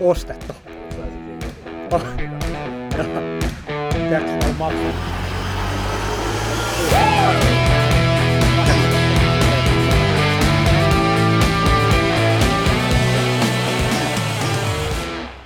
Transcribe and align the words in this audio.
ostettu. 0.00 0.54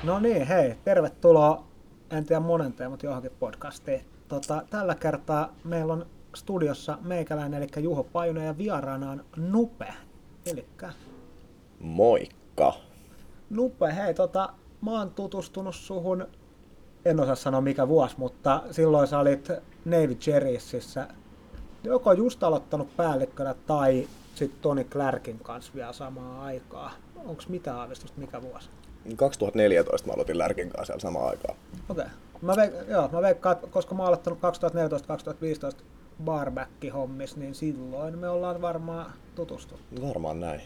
No 0.02 0.20
niin, 0.20 0.46
hei, 0.46 0.74
tervetuloa, 0.84 1.64
en 2.10 2.24
tiedä 2.24 2.40
monenteen, 2.40 2.90
mutta 2.90 3.06
johonkin 3.06 3.30
podcastiin. 3.38 4.00
Tota, 4.28 4.62
tällä 4.70 4.94
kertaa 4.94 5.54
meillä 5.64 5.92
on 5.92 6.06
studiossa 6.34 6.98
meikäläinen, 7.02 7.62
eli 7.62 7.82
Juho 7.82 8.04
Pajunen, 8.04 8.46
ja 8.46 8.58
vieraana 8.58 9.10
on 9.10 9.24
Nupe. 9.36 9.86
Elikkä 10.46 10.92
Moikka. 11.80 12.74
Nupe, 13.50 13.96
hei, 13.96 14.14
tota, 14.14 14.52
mä 14.80 14.90
oon 14.98 15.10
tutustunut 15.10 15.74
suhun, 15.74 16.26
en 17.04 17.20
osaa 17.20 17.34
sanoa 17.34 17.60
mikä 17.60 17.88
vuosi, 17.88 18.14
mutta 18.18 18.62
silloin 18.70 19.08
sä 19.08 19.18
olit 19.18 19.48
Navy 19.84 20.14
Cherrysissä, 20.14 21.08
joko 21.84 22.12
just 22.12 22.42
aloittanut 22.42 22.96
päällikkönä 22.96 23.54
tai 23.66 24.08
sitten 24.34 24.60
Toni 24.62 24.84
Clarkin 24.84 25.38
kanssa 25.38 25.72
vielä 25.74 25.92
samaan 25.92 26.40
aikaa. 26.40 26.92
Onko 27.16 27.42
mitään 27.48 27.76
aavistusta, 27.76 28.20
mikä 28.20 28.42
vuosi? 28.42 28.68
2014 29.16 30.06
mä 30.08 30.12
aloitin 30.12 30.38
Lärkin 30.38 30.68
kanssa 30.68 30.84
siellä 30.86 31.00
samaan 31.00 31.28
aikaan. 31.28 31.56
Okei. 31.88 32.04
Okay. 32.04 32.16
Mä, 32.42 32.52
veik- 32.52 32.90
joo, 32.90 33.08
mä 33.12 33.22
veikkaan, 33.22 33.56
koska 33.70 33.94
mä 33.94 34.02
oon 34.02 34.08
aloittanut 34.08 34.38
2014-2015 35.80 35.84
barback-hommis, 36.24 37.36
niin 37.36 37.54
silloin 37.54 38.18
me 38.18 38.28
ollaan 38.28 38.62
varmaan 38.62 39.12
tutustuttu. 39.34 40.06
Varmaan 40.08 40.40
näin. 40.40 40.60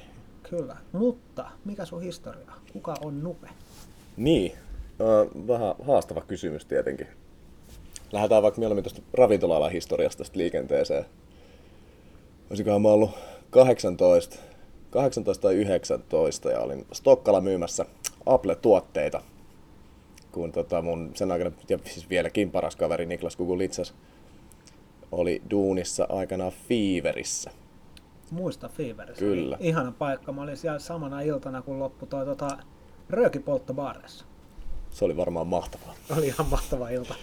Kyllä. 0.51 0.77
Mutta 0.93 1.51
mikä 1.65 1.85
sun 1.85 2.03
historia? 2.03 2.53
Kuka 2.73 2.95
on 3.05 3.23
Nupe? 3.25 3.49
Niin, 4.17 4.53
äh, 4.53 5.47
vähän 5.47 5.75
haastava 5.87 6.21
kysymys 6.21 6.65
tietenkin. 6.65 7.07
Lähdetään 8.13 8.43
vaikka 8.43 8.59
mieluummin 8.59 8.85
tuosta 8.85 9.03
ravintola 9.13 9.69
historiasta 9.69 10.19
tästä 10.19 10.39
liikenteeseen. 10.39 11.05
Olisikohan 12.51 12.83
mä 12.83 12.89
ollut 12.89 13.11
18, 13.51 14.37
18 14.91 15.43
tai 15.43 15.55
19 15.55 16.51
ja 16.51 16.61
olin 16.61 16.87
Stokkalla 16.93 17.41
myymässä 17.41 17.85
Apple-tuotteita. 18.27 19.23
Kun 20.33 20.53
tota 20.53 20.83
mun 20.83 21.11
sen 21.15 21.33
aikana, 21.33 21.51
ja 21.69 21.79
siis 21.85 22.09
vieläkin 22.11 22.51
paras 22.51 22.77
kaveri 22.77 23.07
Niklas 23.07 23.37
Kukulitsas 23.37 23.95
oli 25.13 25.43
duunissa 25.51 26.07
aikanaan 26.09 26.53
Feeverissä. 26.69 27.51
Muista 28.31 28.69
Feverissa. 28.69 29.25
Kyllä. 29.25 29.57
Ihana 29.61 29.93
paikka. 29.99 30.33
Mä 30.33 30.43
olin 30.43 30.57
siellä 30.57 30.79
samana 30.79 31.21
iltana, 31.21 31.63
kun 31.63 31.79
loppui 31.79 32.09
toi 32.09 32.25
tota, 32.25 32.49
röökipoltto 33.11 33.75
baarissa. 33.75 34.25
Se 34.91 35.05
oli 35.05 35.17
varmaan 35.17 35.47
mahtavaa. 35.47 35.95
Oli 36.19 36.27
ihan 36.27 36.47
mahtava 36.51 36.89
ilta. 36.89 37.15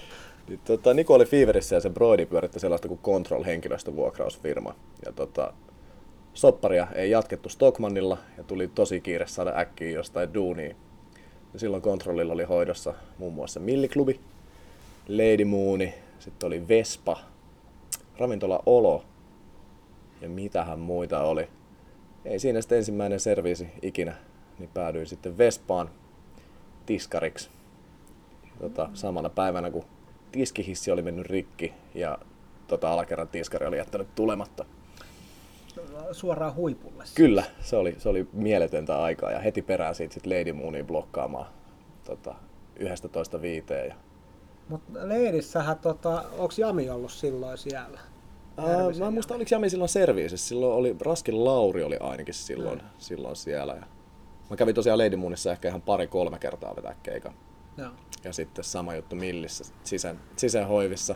Niin, 0.49 0.59
tota, 0.65 0.93
Niko 0.93 1.13
oli 1.13 1.25
Feeverissä 1.25 1.75
ja 1.75 1.79
sen 1.79 1.93
Broidi 1.93 2.25
pyöritti 2.25 2.59
sellaista 2.59 2.87
kuin 2.87 2.99
Control 3.03 3.43
henkilöstövuokrausfirma. 3.43 4.75
Ja 5.05 5.11
tota, 5.11 5.53
sopparia 6.33 6.87
ei 6.95 7.11
jatkettu 7.11 7.49
Stockmannilla 7.49 8.17
ja 8.37 8.43
tuli 8.43 8.67
tosi 8.67 9.01
kiire 9.01 9.27
saada 9.27 9.53
äkkiä 9.57 9.89
jostain 9.89 10.33
duunia. 10.33 10.75
Ja 11.53 11.59
silloin 11.59 11.83
Controlilla 11.83 12.33
oli 12.33 12.43
hoidossa 12.43 12.93
muun 13.17 13.33
muassa 13.33 13.59
Milliklubi, 13.59 14.19
Lady 15.07 15.45
Mooni, 15.45 15.93
sitten 16.19 16.47
oli 16.47 16.67
Vespa, 16.67 17.19
ravintola 18.17 18.63
Olo 18.65 19.03
ja 20.25 20.29
mitähän 20.29 20.79
muita 20.79 21.23
oli. 21.23 21.47
Ei 22.25 22.39
siinä 22.39 22.61
sitten 22.61 22.77
ensimmäinen 22.77 23.19
serviisi 23.19 23.67
ikinä, 23.81 24.15
niin 24.59 24.69
päädyin 24.73 25.07
sitten 25.07 25.37
Vespaan 25.37 25.89
tiskariksi 26.85 27.49
tota, 28.59 28.89
samana 28.93 29.29
päivänä, 29.29 29.71
kun 29.71 29.85
tiskihissi 30.31 30.91
oli 30.91 31.01
mennyt 31.01 31.25
rikki 31.25 31.73
ja 31.93 32.17
tota, 32.67 32.94
alakerran 32.94 33.27
tiskari 33.27 33.66
oli 33.66 33.77
jättänyt 33.77 34.16
tulematta. 34.16 34.66
Suoraan 36.11 36.55
huipulle. 36.55 37.03
Kyllä, 37.16 37.44
se 37.61 37.75
oli, 37.75 37.95
se 37.97 38.09
oli 38.09 38.27
mieletöntä 38.33 39.01
aikaa 39.01 39.31
ja 39.31 39.39
heti 39.39 39.61
perään 39.61 39.95
siitä 39.95 40.13
sit 40.13 40.25
Lady 40.25 40.53
Moonia 40.53 40.83
blokkaamaan 40.83 41.47
tota, 42.03 42.35
11 42.79 43.41
viiteen. 43.41 43.88
Ja... 43.88 43.95
Mutta 44.69 44.91
Leidissähän, 44.94 45.79
tota, 45.79 46.23
onko 46.31 46.53
Jami 46.57 46.89
ollut 46.89 47.11
silloin 47.11 47.57
siellä? 47.57 48.00
Ää, 48.57 48.67
mä 48.99 49.07
en 49.07 49.13
muista, 49.13 49.35
oliko 49.35 49.47
Jami 49.51 49.69
silloin 49.69 49.89
serviisissä. 49.89 50.47
Silloin 50.47 50.73
oli, 50.73 50.95
Raskin 51.01 51.45
Lauri 51.45 51.83
oli 51.83 51.97
ainakin 51.97 52.33
silloin, 52.33 52.79
mm. 52.79 52.85
silloin 52.97 53.35
siellä. 53.35 53.73
Ja 53.73 53.83
mä 54.49 54.55
kävin 54.55 54.75
tosiaan 54.75 54.99
Lady 54.99 55.16
Moonissa 55.16 55.51
ehkä 55.51 55.67
ihan 55.67 55.81
pari-kolme 55.81 56.39
kertaa 56.39 56.75
vetää 56.75 56.95
keikan. 57.03 57.33
Joo. 57.77 57.91
Ja 58.23 58.33
sitten 58.33 58.63
sama 58.63 58.95
juttu 58.95 59.15
Millissä, 59.15 59.73
sisään, 59.83 60.19
sisähoivissa. 60.38 61.15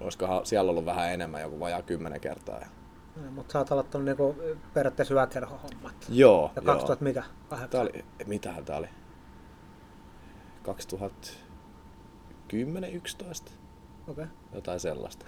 Olisikohan 0.00 0.46
siellä 0.46 0.70
ollut 0.70 0.84
vähän 0.84 1.12
enemmän, 1.12 1.42
joku 1.42 1.60
vajaa 1.60 1.82
kymmenen 1.82 2.20
kertaa. 2.20 2.58
Ja... 2.58 2.66
Mutta 3.30 3.52
sä 3.52 3.58
oot 3.58 3.72
aloittanut 3.72 4.04
niinku 4.04 4.36
periaatteessa 4.74 5.14
yökerhohommat. 5.14 5.94
Joo, 6.08 6.50
Ja 6.56 6.62
2000 6.62 7.04
mikä? 7.04 7.22
Tää 7.70 7.80
oli, 7.80 8.04
mitähän 8.26 8.64
tää 8.64 8.76
oli? 8.76 8.88
2010, 10.62 12.92
11, 12.92 13.52
Okei. 14.08 14.26
jotain 14.52 14.80
sellaista. 14.80 15.26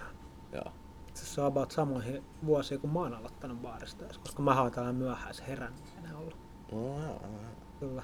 Joo. 0.53 0.71
Se 1.15 1.41
on 1.41 1.47
about 1.47 1.71
samoihin 1.71 2.23
vuosiin, 2.45 2.81
kun 2.81 2.89
mä 2.89 2.99
oon 2.99 3.13
aloittanut 3.13 3.61
baarista, 3.61 4.05
koska 4.23 4.41
mä 4.41 4.61
oon 4.61 4.71
tällainen 4.71 5.01
myöhäis 5.01 5.47
heränneenä 5.47 6.17
ollut. 6.17 6.37
No, 6.71 6.77
joo, 6.77 6.99
joo. 6.99 7.19
Kyllä. 7.79 8.03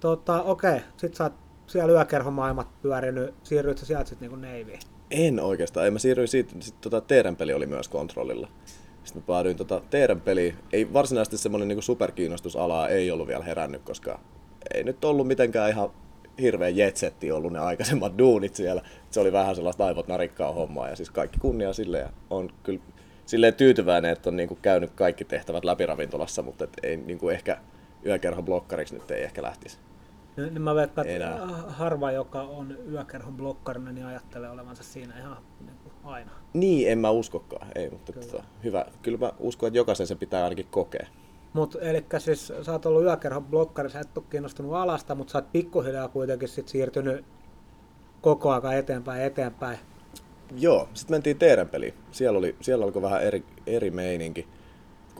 Tota, 0.00 0.42
okei. 0.42 0.80
Sit 0.96 1.14
sä 1.14 1.24
oot 1.24 1.32
siellä 1.66 1.92
yökerhomaailmat 1.92 2.82
pyörinyt. 2.82 3.34
Siirryit 3.42 3.78
sä 3.78 3.86
sieltä 3.86 4.08
sit 4.08 4.20
niinku 4.20 4.36
Navyin. 4.36 4.80
En 5.10 5.40
oikeastaan. 5.40 5.84
Ei, 5.84 5.90
mä 5.90 5.98
siirryin 5.98 6.28
siitä, 6.28 6.54
sit 6.60 6.80
tota 6.80 7.00
teidän 7.00 7.36
peli 7.36 7.52
oli 7.52 7.66
myös 7.66 7.88
kontrollilla. 7.88 8.48
Sitten 9.04 9.22
mä 9.22 9.26
päädyin 9.26 9.56
tota 9.56 9.82
teidän 9.90 10.20
peliin. 10.20 10.56
Ei 10.72 10.92
varsinaisesti 10.92 11.38
semmoinen 11.38 11.68
niinku 11.68 11.82
superkiinnostusala 11.82 12.88
ei 12.88 13.10
ollut 13.10 13.28
vielä 13.28 13.44
herännyt, 13.44 13.82
koska 13.82 14.20
ei 14.74 14.84
nyt 14.84 15.04
ollut 15.04 15.26
mitenkään 15.26 15.70
ihan 15.70 15.90
hirveän 16.40 16.76
jetsetti 16.76 17.32
ollut 17.32 17.52
ne 17.52 17.58
aikaisemmat 17.58 18.18
duunit 18.18 18.54
siellä. 18.54 18.82
Se 19.10 19.20
oli 19.20 19.32
vähän 19.32 19.56
sellaista 19.56 19.86
aivot 19.86 20.08
narikkaa 20.08 20.52
hommaa 20.52 20.88
ja 20.88 20.96
siis 20.96 21.10
kaikki 21.10 21.38
kunnia 21.38 21.72
sille 21.72 21.98
ja 21.98 22.08
on 22.30 22.50
kyllä 22.62 22.80
silleen 23.26 23.54
tyytyväinen, 23.54 24.10
että 24.10 24.30
on 24.30 24.36
niinku 24.36 24.58
käynyt 24.62 24.90
kaikki 24.90 25.24
tehtävät 25.24 25.64
läpi 25.64 25.86
ravintolassa, 25.86 26.42
mutta 26.42 26.64
et 26.64 26.76
ei 26.82 26.96
niinku 26.96 27.28
ehkä 27.28 27.58
yökerhon 28.06 28.44
blokkariksi 28.44 28.94
nyt 28.94 29.10
ei 29.10 29.22
ehkä 29.22 29.42
lähtisi. 29.42 29.78
Niin 30.36 30.54
niin 30.54 30.62
mä 30.62 30.74
veikkaan, 30.74 31.08
että 31.08 31.38
harva, 31.68 32.12
joka 32.12 32.42
on 32.42 32.78
yökerhon 32.90 33.34
blokkarina, 33.34 33.92
niin 33.92 34.06
ajattelee 34.06 34.50
olevansa 34.50 34.82
siinä 34.82 35.18
ihan 35.18 35.36
niinku 35.60 35.92
aina. 36.04 36.30
Niin, 36.52 36.92
en 36.92 36.98
mä 36.98 37.10
uskokaan. 37.10 37.68
Ei, 37.74 37.90
mutta 37.90 38.12
tota, 38.12 38.44
hyvä. 38.64 38.86
Kyllä 39.02 39.18
mä 39.18 39.32
uskon, 39.38 39.66
että 39.66 39.78
jokaisen 39.78 40.06
se 40.06 40.14
pitää 40.14 40.44
ainakin 40.44 40.66
kokea. 40.70 41.06
Mutta 41.52 41.80
eli 41.80 42.04
siis 42.18 42.52
sä 42.62 42.72
oot 42.72 42.86
ollut 42.86 43.02
yökerhon 43.02 43.44
blokkari, 43.44 43.90
sä 43.90 44.00
et 44.00 44.18
ole 44.18 44.24
kiinnostunut 44.30 44.74
alasta, 44.74 45.14
mutta 45.14 45.30
sä 45.30 45.38
oot 45.38 45.52
pikkuhiljaa 45.52 46.08
kuitenkin 46.08 46.48
sit 46.48 46.68
siirtynyt 46.68 47.24
koko 48.20 48.50
ajan 48.50 48.78
eteenpäin 48.78 49.22
eteenpäin. 49.22 49.78
Joo, 50.58 50.88
sitten 50.94 51.14
mentiin 51.14 51.38
teidän 51.38 51.68
peliin. 51.68 51.94
Siellä, 52.10 52.38
oli, 52.38 52.56
siellä 52.60 52.84
alkoi 52.84 53.02
vähän 53.02 53.22
eri, 53.22 53.44
eri 53.66 53.90
meininki. 53.90 54.48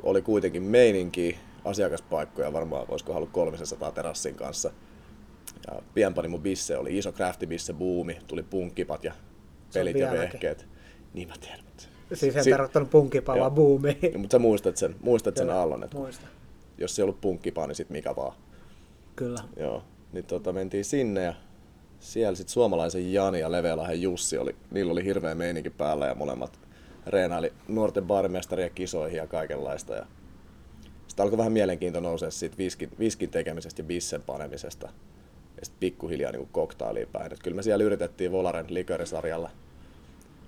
Oli 0.03 0.23
kuitenkin 0.23 0.63
meininki, 0.63 1.39
asiakaspaikkoja 1.65 2.53
varmaan, 2.53 2.87
olisiko 2.89 3.13
ollut 3.13 3.31
300 3.31 3.93
terassin 3.93 4.35
kanssa. 4.35 4.71
Ja 5.67 5.83
pienpanimo 5.95 6.39
bisse 6.39 6.77
oli 6.77 6.99
iso 6.99 7.13
crafti-bisse 7.13 7.73
buumi, 7.73 8.19
tuli 8.27 8.43
punkkipat 8.43 9.05
ja 9.05 9.13
pelit 9.75 9.97
ja 9.97 10.13
vehkeet. 10.13 10.67
Niin 11.15 11.29
mä 11.29 11.35
tiedän. 11.41 11.70
Siis 12.13 12.37
en 12.37 12.45
Si- 12.45 12.51
tarkoittanut 12.51 12.91
vaan 13.27 13.53
buumiin. 13.53 13.99
No, 14.13 14.19
mutta 14.19 14.35
sä 14.35 14.39
muistat 14.39 14.77
sen, 14.77 14.97
muistat 15.03 15.37
sen 15.37 15.47
Kyllä, 15.47 15.59
aallon, 15.59 15.85
että 15.85 15.97
Muista. 15.97 16.27
jos 16.79 16.97
se 16.97 17.03
ei 17.03 17.05
ollut 17.05 17.21
punkkipaa, 17.21 17.67
niin 17.67 17.77
sit 17.77 17.91
mikä 17.91 18.17
vaan. 18.17 18.33
Kyllä. 19.17 19.41
Joo, 19.57 19.83
niin 20.13 20.25
tota, 20.25 20.53
mentiin 20.53 20.85
sinne 20.85 21.23
ja 21.25 21.35
siellä 22.01 22.37
sitten 22.37 22.53
suomalaisen 22.53 23.13
Jani 23.13 23.41
ja 23.41 23.53
Levelahden 23.53 24.03
Jussi, 24.03 24.39
oli, 24.39 24.57
niillä 24.71 24.93
oli 24.93 25.05
hirveä 25.05 25.35
meininki 25.35 25.71
päällä 25.71 26.07
ja 26.07 26.15
molemmat 26.15 26.59
reenaili 27.07 27.53
nuorten 27.69 28.05
baarimestaria 28.05 28.71
kisoihin 28.71 29.17
ja 29.17 29.27
kaikenlaista. 29.27 29.95
Ja 29.95 30.07
sitten 31.09 31.23
alkoi 31.25 31.39
vähän 31.39 31.53
mielenkiinto 31.53 32.01
nousea 32.01 32.31
siitä 32.31 32.59
viskin, 32.59 32.91
viskin 32.99 33.31
tekemisestä 33.31 33.81
ja 33.81 33.87
bissen 33.87 34.23
panemisesta. 34.23 34.87
Ja 35.57 35.65
sitten 35.65 35.81
pikkuhiljaa 35.81 36.33
niin 36.33 36.49
koktailiin 36.53 37.09
päin. 37.13 37.33
Et 37.33 37.39
kyllä 37.43 37.55
me 37.57 37.63
siellä 37.63 37.85
yritettiin 37.85 38.33
Volaren 38.33 38.67
likörisarjalla. 38.69 39.51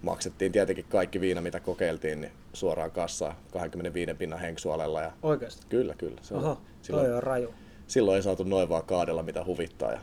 Maksettiin 0.03 0.53
tietenkin 0.53 0.85
kaikki 0.89 1.21
viina, 1.21 1.41
mitä 1.41 1.61
kokeiltiin, 1.61 2.21
niin 2.21 2.33
suoraan 2.53 2.91
kassaan 2.91 3.35
25 3.53 4.15
pinnan 4.15 4.41
henksualella. 4.41 5.01
Ja 5.03 5.13
Oikeasti. 5.23 5.67
kyllä, 5.69 5.95
kyllä. 5.95 6.21
Se 6.23 6.35
on, 6.35 6.45
Oho, 6.45 6.61
silloin, 6.83 7.15
on 7.15 7.23
raju. 7.23 7.55
silloin 7.87 8.17
ei 8.17 8.23
saatu 8.23 8.45
noin 8.45 8.69
vaan 8.69 8.85
kaadella, 8.85 9.23
mitä 9.23 9.45
huvittaa. 9.45 9.93
Ja 9.93 10.01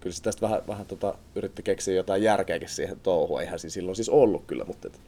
kyllä 0.00 0.14
se 0.14 0.22
tästä 0.22 0.40
vähän, 0.42 0.62
vähän 0.68 0.86
tota, 0.86 1.14
yritti 1.34 1.62
keksiä 1.62 1.94
jotain 1.94 2.22
järkeäkin 2.22 2.68
siihen 2.68 3.00
touhua. 3.00 3.40
Eihän 3.40 3.58
siinä 3.58 3.72
silloin 3.72 3.96
siis 3.96 4.08
ollut 4.08 4.44
kyllä, 4.46 4.64
mutta 4.64 4.88
et, 4.88 5.00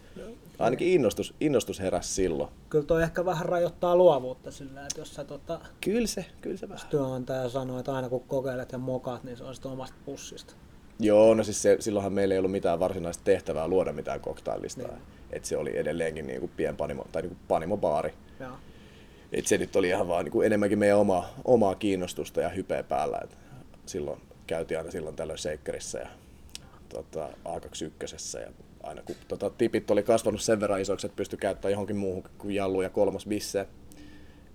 Ainakin 0.58 0.88
innostus, 0.88 1.34
innostus 1.40 1.80
heräsi 1.80 2.14
silloin. 2.14 2.50
Kyllä 2.68 2.84
toi 2.84 3.02
ehkä 3.02 3.24
vähän 3.24 3.46
rajoittaa 3.46 3.96
luovuutta 3.96 4.50
sillä, 4.50 4.82
että 4.86 5.00
jos 5.00 5.14
sä 5.14 5.24
tota, 5.24 5.60
Kyllä 5.80 6.06
se, 6.06 6.26
kyllä 6.40 6.56
se 6.56 6.68
vähän. 6.68 6.88
työnantaja 6.90 7.48
sanoo, 7.48 7.78
että 7.78 7.94
aina 7.94 8.08
kun 8.08 8.20
kokeilet 8.28 8.72
ja 8.72 8.78
mokaat, 8.78 9.24
niin 9.24 9.36
se 9.36 9.44
on 9.44 9.54
sitten 9.54 9.70
omasta 9.70 9.96
pussista. 10.04 10.54
Joo, 11.02 11.34
no 11.34 11.44
siis 11.44 11.62
se, 11.62 11.76
silloinhan 11.80 12.12
meillä 12.12 12.34
ei 12.34 12.38
ollut 12.38 12.52
mitään 12.52 12.80
varsinaista 12.80 13.24
tehtävää 13.24 13.68
luoda 13.68 13.92
mitään 13.92 14.20
cocktaillistaa. 14.20 14.88
Niin. 14.88 15.02
Et 15.32 15.44
se 15.44 15.56
oli 15.56 15.78
edelleenkin 15.78 16.26
niin 16.26 16.40
kuin 16.40 16.52
pienpanimo, 16.56 17.06
tai 17.12 17.22
niin 17.22 17.30
kuin 17.30 17.40
panimobaari. 17.48 18.14
Joo. 18.40 18.52
Et 19.32 19.46
se 19.46 19.58
nyt 19.58 19.76
oli 19.76 19.88
ihan 19.88 20.08
vaan 20.08 20.24
niin 20.24 20.32
kuin 20.32 20.46
enemmänkin 20.46 20.78
meidän 20.78 20.98
oma, 20.98 21.28
omaa 21.44 21.74
kiinnostusta 21.74 22.40
ja 22.40 22.48
hypeä 22.48 22.82
päällä. 22.82 23.20
Et 23.24 23.38
silloin 23.86 24.20
käytiin 24.46 24.78
aina 24.78 24.90
silloin 24.90 25.16
tällöin 25.16 25.38
Shakerissä 25.38 25.98
ja 25.98 26.08
tota, 26.88 27.28
A21 27.44 28.40
ja 28.40 28.52
aina 28.82 29.02
kun 29.02 29.14
tota, 29.28 29.50
tipit 29.50 29.90
oli 29.90 30.02
kasvanut 30.02 30.40
sen 30.40 30.60
verran 30.60 30.80
isoksi, 30.80 31.06
että 31.06 31.16
pystyi 31.16 31.38
käyttämään 31.38 31.72
johonkin 31.72 31.96
muuhun 31.96 32.24
kuin 32.38 32.54
jallu 32.54 32.82
ja 32.82 32.90
kolmas 32.90 33.26
bisse, 33.26 33.66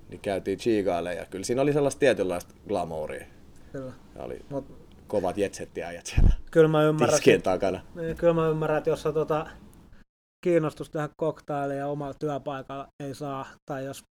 niin 0.10 0.20
käytiin 0.20 0.60
chigaille 0.60 1.14
ja 1.14 1.26
kyllä 1.26 1.46
siinä 1.46 1.62
oli 1.62 1.74
sellaista 1.74 2.00
tietynlaista 2.00 2.54
glamouria. 2.68 3.26
Kyllä. 3.72 3.92
Ja 4.16 4.24
oli 4.24 4.40
Mut, 4.50 4.87
kovat 5.08 5.38
jetsettiäjät 5.38 6.06
siellä 6.06 6.38
kyllä 6.52 6.68
mä 6.68 6.84
ymmärrän, 6.84 7.16
tiskien 7.16 7.42
takana. 7.42 7.80
niin, 7.96 8.18
kyllä 8.18 8.34
mä 8.34 8.48
ymmärrän, 8.48 8.78
että 8.78 8.90
jos 8.90 9.02
sä 9.02 9.12
tota, 9.12 9.46
kiinnostus 10.44 10.90
tehdä 10.90 11.10
koktaileja 11.18 11.88
omalla 11.88 12.14
työpaikalla 12.14 12.88
ei 13.04 13.16
saa, 13.16 13.46
tai 13.66 13.86
jos 13.86 14.04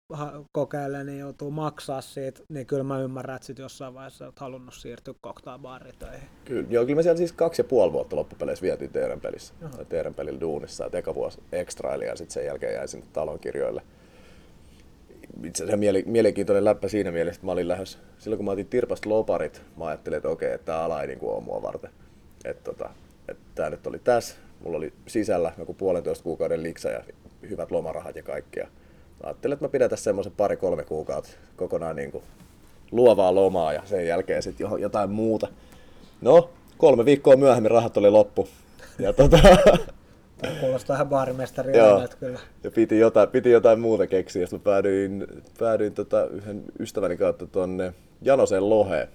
kokeilee, 0.52 1.04
niin 1.04 1.20
joutuu 1.20 1.52
maksaa 1.52 2.02
siitä, 2.02 2.42
niin 2.50 2.66
kyllä 2.66 2.84
mä 2.84 3.00
ymmärrän, 3.00 3.36
että 3.36 3.46
sit 3.46 3.60
jossain 3.60 3.94
vaiheessa 3.94 4.26
olet 4.26 4.40
halunnut 4.40 4.74
siirtyä 4.74 5.14
cocktailbaariin 5.24 5.96
töihin. 6.00 6.30
Kyllä, 6.46 6.68
joo, 6.70 6.86
kyllä 6.86 6.96
me 6.96 7.04
siellä 7.04 7.18
siis 7.18 7.32
kaksi 7.32 7.62
ja 7.62 7.68
puoli 7.68 7.92
vuotta 7.92 8.16
loppupeleissä 8.16 8.64
vietiin 8.64 8.92
Teeren 8.92 9.22
pelissä, 9.22 9.54
Teeren 9.90 10.14
pelillä 10.14 10.40
duunissa, 10.40 10.86
että 10.86 10.98
eka 10.98 11.16
vuosi 11.16 11.42
ekstraili 11.52 12.06
ja 12.06 12.16
sitten 12.16 12.34
sen 12.34 12.46
jälkeen 12.46 12.74
jäi 12.74 12.88
sinne 12.88 13.06
talon 13.14 13.40
kirjoille. 13.40 13.82
Itse 15.44 15.64
asiassa 15.64 15.78
miele- 15.78 16.04
mielenkiintoinen 16.06 16.66
läppä 16.66 16.88
siinä 16.88 17.12
mielessä, 17.12 17.40
että 17.40 17.46
mä 17.46 17.52
olin 17.52 17.68
lähes, 17.68 18.00
silloin 18.18 18.38
kun 18.38 18.46
mä 18.46 18.52
otin 18.52 18.68
Tirpasta 18.68 19.10
loparit, 19.10 19.62
mä 19.78 19.86
ajattelin, 19.86 20.18
että 20.18 20.30
okei, 20.30 20.54
että 20.54 20.66
tämä 20.66 20.80
ala 20.80 21.02
ei 21.02 21.08
niin 21.08 21.20
ole 21.22 21.44
mua 21.44 21.62
varten. 21.62 21.90
Että 22.46 22.64
tota, 22.64 22.90
että 23.28 23.44
tämä 23.56 23.70
nyt 23.70 23.88
oli 23.88 24.00
tässä, 24.00 24.36
mulla 24.64 24.78
oli 24.78 24.94
sisällä 25.08 25.52
joku 25.58 25.74
puolentoista 25.74 26.24
kuukauden 26.24 26.64
liksa 26.64 26.90
ja 26.90 27.04
hyvät 27.50 27.72
lomarahat 27.72 28.16
ja 28.16 28.24
kaikkea. 28.24 28.68
Mä 29.24 29.28
ajattelin, 29.28 29.54
että 29.54 29.66
mä 29.66 29.70
pidän 29.70 29.90
tässä 29.90 30.04
semmoisen 30.04 30.34
pari-kolme 30.38 30.84
kuukautta 30.84 31.30
kokonaan 31.56 31.96
niin 31.96 32.12
kuin 32.12 32.24
luovaa 32.92 33.36
lomaa 33.36 33.74
ja 33.74 33.82
sen 33.86 34.08
jälkeen 34.08 34.44
sitten 34.44 34.68
jotain 34.80 35.10
muuta. 35.10 35.48
No, 36.22 36.50
kolme 36.78 37.06
viikkoa 37.06 37.36
myöhemmin 37.36 37.72
rahat 37.72 37.98
oli 37.98 38.10
loppu. 38.10 38.48
Ja, 39.00 39.14
tota, 39.14 39.38
kuulostaa 40.60 40.96
ihan 40.96 41.10
baarimestari 41.10 41.78
Joo. 41.78 42.08
kyllä. 42.20 42.40
ja 42.64 42.72
piti, 42.72 43.00
jotain, 43.00 43.30
piti 43.30 43.50
jotain 43.52 43.80
muuta 43.80 44.08
keksiä. 44.08 44.48
Mä 44.52 44.60
päädyin, 44.60 45.28
päädyin 45.60 45.94
tota 45.94 46.26
yhden 46.26 46.64
ystäväni 46.80 47.18
kautta 47.18 47.48
tuonne 47.48 47.94
Janosen 48.22 48.70
Loheen. 48.70 49.08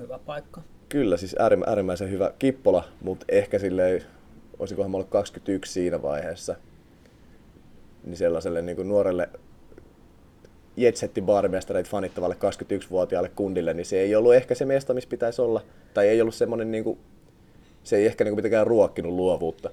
Hyvä 0.00 0.18
paikka. 0.18 0.62
Kyllä, 0.88 1.16
siis 1.16 1.36
äärim, 1.38 1.62
äärimmäisen 1.66 2.10
hyvä 2.10 2.32
kippola, 2.38 2.84
mutta 3.00 3.26
ehkä 3.28 3.58
silleen, 3.58 4.02
olisikohan 4.58 4.90
mä 4.90 4.96
ollut 4.96 5.10
21 5.10 5.72
siinä 5.72 6.02
vaiheessa, 6.02 6.54
niin 8.04 8.16
sellaiselle 8.16 8.62
niin 8.62 8.76
kuin 8.76 8.88
nuorelle 8.88 9.28
jetsetti 10.76 11.22
baarimestareita 11.22 11.90
fanittavalle 11.90 12.34
21-vuotiaalle 12.34 13.28
kundille, 13.36 13.74
niin 13.74 13.86
se 13.86 14.00
ei 14.00 14.14
ollut 14.14 14.34
ehkä 14.34 14.54
se 14.54 14.64
mesta, 14.64 14.94
missä 14.94 15.10
pitäisi 15.10 15.42
olla. 15.42 15.62
Tai 15.94 16.08
ei 16.08 16.20
ollut 16.20 16.34
semmoinen, 16.34 16.70
niin 16.70 16.84
kuin, 16.84 16.98
se 17.86 17.96
ei 17.96 18.06
ehkä 18.06 18.24
niin 18.24 18.30
kuin 18.32 18.38
mitenkään 18.38 18.66
ruokkinut 18.66 19.12
luovuutta. 19.12 19.70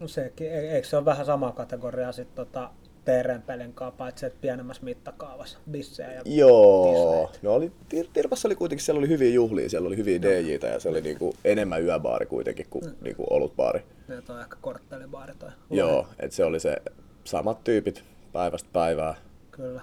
No 0.00 0.08
sekin, 0.08 0.46
e- 0.52 0.74
eikö 0.74 0.88
se 0.88 0.96
ole 0.96 1.04
vähän 1.04 1.26
sama 1.26 1.52
kategoria 1.52 2.12
sitten 2.12 2.36
tota, 2.46 2.70
TRn 3.04 3.42
pelin 3.42 3.72
kanssa, 3.72 3.96
paitsi 3.98 4.26
että 4.26 4.38
pienemmässä 4.40 4.84
mittakaavassa, 4.84 5.58
bissejä 5.70 6.12
ja 6.12 6.22
Joo, 6.24 6.92
tisleitä. 7.26 7.38
no 7.46 7.54
oli, 7.54 7.72
Tir- 7.94 8.08
Tirpassa 8.12 8.48
oli 8.48 8.54
kuitenkin, 8.54 8.84
siellä 8.84 8.98
oli 8.98 9.08
hyviä 9.08 9.30
juhlia, 9.30 9.68
siellä 9.68 9.86
oli 9.86 9.96
hyviä 9.96 10.22
DJitä 10.22 10.66
ja 10.66 10.80
se 10.80 10.88
oli 10.88 11.00
niinku 11.00 11.34
enemmän 11.44 11.82
yöbaari 11.84 12.26
kuitenkin 12.26 12.66
kuin 12.70 12.84
Mm. 12.84 12.94
niinku 13.00 13.24
olutbaari. 13.30 13.82
Ne 14.08 14.22
on 14.28 14.40
ehkä 14.40 14.56
korttelibaari 14.60 15.32
toi. 15.38 15.50
Joo, 15.70 16.06
että 16.20 16.36
se 16.36 16.44
oli 16.44 16.60
se 16.60 16.76
samat 17.24 17.64
tyypit 17.64 18.04
päivästä 18.32 18.68
päivää. 18.72 19.14
Kyllä, 19.50 19.80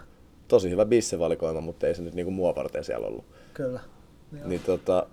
Tosi 0.48 0.69
hyvä 0.69 0.86
bissevalikoima, 0.86 1.62
mutta 1.62 1.88
ei 1.88 1.95
se 1.95 2.01
nyt 2.01 2.13
niinku 2.13 2.31
mua 2.31 2.56
varten 2.56 2.83
siellä 2.83 3.07
ollut. 3.07 3.25
kyllä. 3.54 3.80
Joo. 4.39 4.48
Niin 4.48 4.62
tota, 4.66 5.07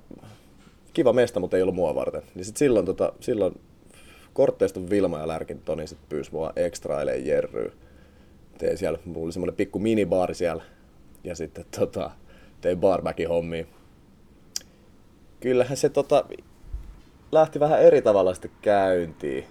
kiva 0.93 1.13
mesta, 1.13 1.41
mutta 1.41 1.57
ei 1.57 1.63
ollut 1.63 1.75
mua 1.75 1.95
varten. 1.95 2.23
Niin 2.35 2.45
sit 2.45 2.57
silloin, 2.57 2.87
tota, 2.87 3.13
silloin 3.21 3.61
Kortteiston 4.33 4.91
Vilma 4.91 5.19
ja 5.19 5.29
Lärkin 5.29 5.61
Toni 5.61 5.87
sit 5.87 5.99
pyysi 6.09 6.33
mua 6.33 6.53
ekstrailee 6.57 7.19
Jerryy. 7.19 7.73
Tein 8.59 8.79
siellä, 8.79 8.99
mulla 9.05 9.25
oli 9.25 9.33
semmonen 9.33 9.57
pikku 9.57 9.79
minibaari 9.79 10.35
siellä. 10.35 10.63
Ja 11.25 11.35
sitten 11.35 11.65
tota, 11.79 12.11
tein 12.61 12.79
barbackin 12.79 13.29
hommia. 13.29 13.65
Kyllähän 15.41 15.77
se 15.77 15.89
tota, 15.89 16.25
lähti 17.33 17.61
vähän 17.61 17.83
eri 17.83 18.03
tavalla 18.03 18.35
sitten 18.35 18.51
käyntiin. 18.63 19.45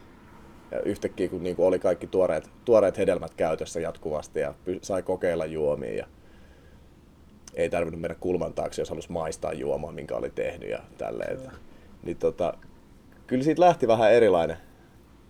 Ja 0.72 0.82
yhtäkkiä 0.82 1.30
kun 1.30 1.44
niinku 1.44 1.66
oli 1.66 1.80
kaikki 1.80 2.08
tuoreet, 2.08 2.50
tuoreet 2.66 2.98
hedelmät 2.98 3.34
käytössä 3.34 3.80
jatkuvasti 3.80 4.40
ja 4.40 4.54
py- 4.66 4.80
sai 4.82 5.04
kokeilla 5.04 5.46
juomia 5.46 5.94
ja 5.94 6.08
ei 7.54 7.70
tarvinnut 7.70 8.02
mennä 8.02 8.16
kulman 8.20 8.54
taakse, 8.54 8.82
jos 8.82 8.90
halusi 8.90 9.12
maistaa 9.12 9.54
juomaa, 9.54 9.92
minkä 9.92 10.16
oli 10.16 10.30
tehnyt 10.30 10.70
ja 10.70 10.80
tälleen. 10.98 11.38
Kyllä. 11.38 11.52
Niin 12.04 12.18
tota, 12.18 12.54
kyllä 13.28 13.44
siitä 13.44 13.62
lähti 13.62 13.88
vähän 13.88 14.14
erilainen, 14.14 14.58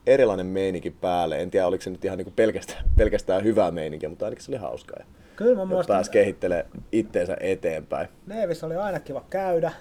erilainen 0.07 0.45
meininki 0.45 0.91
päälle. 0.91 1.41
En 1.41 1.51
tiedä, 1.51 1.67
oliko 1.67 1.81
se 1.81 1.89
nyt 1.89 2.05
ihan 2.05 2.17
niinku 2.17 2.33
pelkästään, 2.35 2.85
pelkästään 2.97 3.43
hyvää 3.43 3.71
meininkiä, 3.71 4.09
mutta 4.09 4.25
ainakin 4.25 4.45
se 4.45 4.51
oli 4.51 4.57
hauskaa. 4.57 4.97
Ja, 4.99 5.05
Kyllä 5.35 5.55
mä 5.55 5.65
muistan, 5.65 5.95
pääsi 5.95 6.11
kehittelemään 6.11 6.65
itteensä 6.91 7.37
eteenpäin. 7.39 8.07
Neevissä 8.27 8.65
oli 8.65 8.75
aina 8.75 8.99
kiva 8.99 9.25
käydä. 9.29 9.71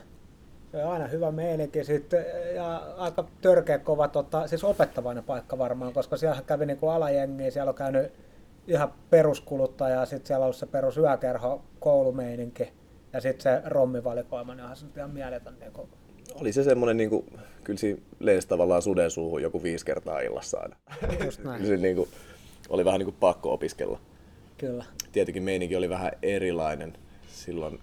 Se 0.71 0.77
oli 0.77 0.85
aina 0.85 1.07
hyvä 1.07 1.33
meininki 1.33 1.85
sitten 1.85 2.25
ja 2.55 2.77
aika 2.97 3.25
törkeä 3.41 3.79
kova, 3.79 4.09
tota, 4.09 4.47
siis 4.47 4.65
opettavainen 4.65 5.25
paikka 5.25 5.59
varmaan, 5.59 5.93
koska 5.93 6.17
siellä 6.17 6.43
kävi 6.47 6.67
niinku 6.67 6.89
alajengiä, 6.89 7.51
siellä 7.51 7.69
on 7.69 7.75
käynyt 7.75 8.13
ihan 8.67 8.93
peruskuluttaja 9.11 10.01
ja 10.01 10.07
sitten 10.07 10.27
siellä 10.27 10.43
on 10.43 10.45
ollut 10.45 10.57
se 10.57 10.67
perus 10.67 10.97
yökerho, 10.97 11.62
koulumeininki 11.81 12.69
ja 13.12 13.21
sitten 13.21 13.43
se 13.43 13.62
rommivalikoima, 13.71 14.55
niin 14.55 14.62
onhan 14.62 14.77
se 14.77 14.87
nyt 14.87 14.97
ihan 14.97 15.11
mieletön. 15.11 15.59
Niinku. 15.61 15.89
Oli 16.35 16.53
se 16.53 16.62
semmoinen, 16.62 16.97
niinku, 16.97 17.27
kyllä 17.65 17.79
siinä 17.79 18.01
lensi 18.21 18.49
tavallaan 18.49 18.83
suden 18.83 19.11
suuhun 19.11 19.43
joku 19.43 19.62
viisi 19.62 19.87
kertaa 19.87 20.21
illassa 20.21 20.59
aina. 20.59 20.77
Just 21.25 21.45
näin. 21.45 21.57
Kyllä 21.62 21.77
se 21.77 21.83
niinku, 21.83 22.09
oli 22.69 22.85
vähän 22.85 22.99
niinku 22.99 23.15
pakko 23.21 23.53
opiskella. 23.53 24.01
Kyllä, 24.59 24.85
tietenkin 25.13 25.43
meininki 25.43 25.77
oli 25.77 25.89
vähän 25.89 26.13
erilainen. 26.23 26.93
Silloin 27.29 27.81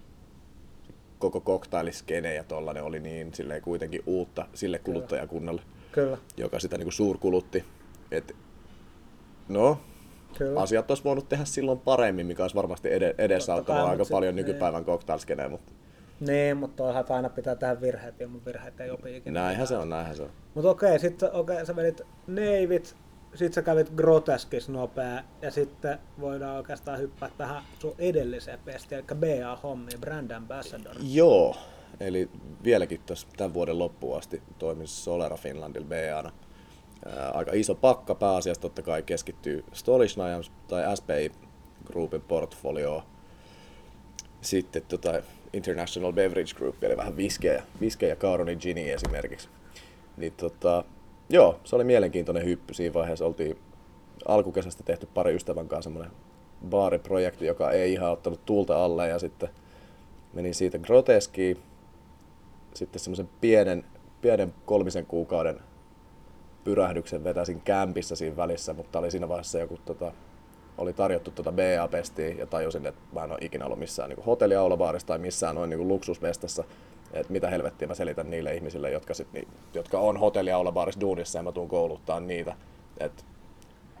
koko 1.18 1.40
koktailiskene 1.40 2.34
ja 2.34 2.44
tollanen 2.44 2.82
oli 2.82 3.00
niin 3.00 3.34
silleen 3.34 3.62
kuitenkin 3.62 4.02
uutta 4.06 4.46
sille 4.54 4.78
kuluttajakunnalle, 4.78 5.62
kyllä, 5.92 6.18
joka 6.36 6.60
sitä 6.60 6.78
niinku 6.78 6.90
suurkulutti. 6.90 7.64
Et, 8.10 8.36
no, 9.48 9.80
kyllä. 10.38 10.60
asiat 10.60 10.90
olisi 10.90 11.04
voinut 11.04 11.28
tehdä 11.28 11.44
silloin 11.44 11.78
paremmin, 11.78 12.26
mikä 12.26 12.42
olisi 12.44 12.56
varmasti 12.56 12.88
ede- 12.88 13.14
edesauttanut 13.18 13.88
aika 13.88 14.02
mut 14.04 14.08
paljon 14.10 14.34
sit- 14.34 14.46
nykypäivän 14.46 14.84
cocktailskeneen, 14.84 15.50
mutta 15.50 15.72
Niin, 16.20 16.56
mutta 16.56 16.76
toihan 16.76 17.00
että 17.00 17.14
aina 17.14 17.28
pitää 17.28 17.54
tehdä 17.56 17.80
virheet, 17.80 18.20
ilman 18.20 18.44
virheet 18.44 18.80
ei 18.80 18.90
opi 18.90 19.16
ikinä. 19.16 19.40
näinhän 19.40 19.66
se 19.66 19.76
on, 19.76 19.88
näinhän 19.90 20.16
se 20.16 20.22
on. 20.22 20.30
Mutta 20.54 20.70
okei, 20.70 20.98
sitten 20.98 21.32
okei, 21.32 21.66
sä 21.66 21.76
vedit 21.76 22.00
neivit, 22.26 22.96
sit 23.34 23.52
sä 23.54 23.62
kävit 23.62 23.90
groteskis 23.96 24.68
nopea, 24.68 25.22
ja 25.42 25.50
sitten 25.50 25.98
voidaan 26.20 26.56
oikeastaan 26.56 26.98
hyppää 26.98 27.30
tähän 27.38 27.62
sun 27.78 27.94
edelliseen 27.98 28.58
pestiin, 28.64 28.98
eli 28.98 29.18
BA-hommiin, 29.20 30.00
Brand 30.00 30.30
Ambassador. 30.30 30.94
Joo, 31.12 31.56
eli 32.00 32.30
vieläkin 32.64 33.00
tuossa 33.06 33.26
tämän 33.36 33.54
vuoden 33.54 33.78
loppuun 33.78 34.18
asti 34.18 34.42
toimin 34.58 34.88
Solera 34.88 35.36
Finlandilla 35.36 35.86
BAna. 35.88 36.32
Aika 37.34 37.50
iso 37.54 37.74
pakka 37.74 38.14
pääasiassa 38.14 38.60
totta 38.60 38.82
kai 38.82 39.02
keskittyy 39.02 39.64
Stolichnaya 39.72 40.40
tai 40.68 40.96
SPI 40.96 41.32
Groupin 41.86 42.20
portfolioon. 42.20 43.02
Sitten 44.40 44.82
tota 44.88 45.22
International 45.52 46.12
Beverage 46.12 46.54
Group, 46.54 46.84
eli 46.84 46.96
vähän 46.96 47.16
viskejä, 47.16 47.62
viskejä 47.80 48.16
Caaroni 48.16 48.56
Gini 48.56 48.90
esimerkiksi. 48.90 49.48
Niin 50.16 50.32
tota, 50.32 50.84
joo, 51.30 51.60
se 51.64 51.76
oli 51.76 51.84
mielenkiintoinen 51.84 52.44
hyppy. 52.44 52.74
Siinä 52.74 52.94
vaiheessa 52.94 53.26
oltiin 53.26 53.58
alkukesästä 54.28 54.82
tehty 54.82 55.08
pari 55.14 55.34
ystävän 55.34 55.68
kanssa 55.68 55.86
semmoinen 55.86 56.12
baariprojekti, 56.70 57.46
joka 57.46 57.70
ei 57.70 57.92
ihan 57.92 58.10
ottanut 58.10 58.46
tuulta 58.46 58.84
alle 58.84 59.08
ja 59.08 59.18
sitten 59.18 59.48
menin 60.32 60.54
siitä 60.54 60.78
groteskiin, 60.78 61.58
sitten 62.74 63.00
semmoisen 63.00 63.28
pienen, 63.40 63.84
pienen 64.20 64.54
kolmisen 64.66 65.06
kuukauden 65.06 65.60
pyrähdyksen 66.68 67.24
vetäisin 67.24 67.60
kämpissä 67.60 68.16
siinä 68.16 68.36
välissä, 68.36 68.72
mutta 68.72 68.98
oli 68.98 69.10
siinä 69.10 69.28
vaiheessa 69.28 69.58
joku 69.58 69.78
tota, 69.84 70.12
oli 70.78 70.92
tarjottu 70.92 71.30
tuota 71.30 71.52
BA-pestiä 71.52 72.28
ja 72.28 72.46
tajusin, 72.46 72.86
että 72.86 73.00
mä 73.12 73.24
en 73.24 73.30
ole 73.30 73.38
ikinä 73.40 73.64
ollut 73.64 73.78
missään 73.78 74.08
niin 74.10 74.24
hotelliaulabaarissa 74.24 75.06
tai 75.06 75.18
missään 75.18 75.54
noin 75.54 75.70
niin 75.70 75.88
luksusmestassa. 75.88 76.64
Että 77.12 77.32
mitä 77.32 77.50
helvettiä 77.50 77.88
mä 77.88 77.94
selitän 77.94 78.30
niille 78.30 78.54
ihmisille, 78.54 78.90
jotka, 78.90 79.14
sit, 79.14 79.32
niin, 79.32 79.48
jotka 79.74 79.98
on 79.98 80.16
hotelliaulabaarissa 80.16 81.00
duunissa 81.00 81.38
ja 81.38 81.42
mä 81.42 81.52
tuun 81.52 81.68
kouluttaa 81.68 82.20
niitä. 82.20 82.56
Et 83.00 83.24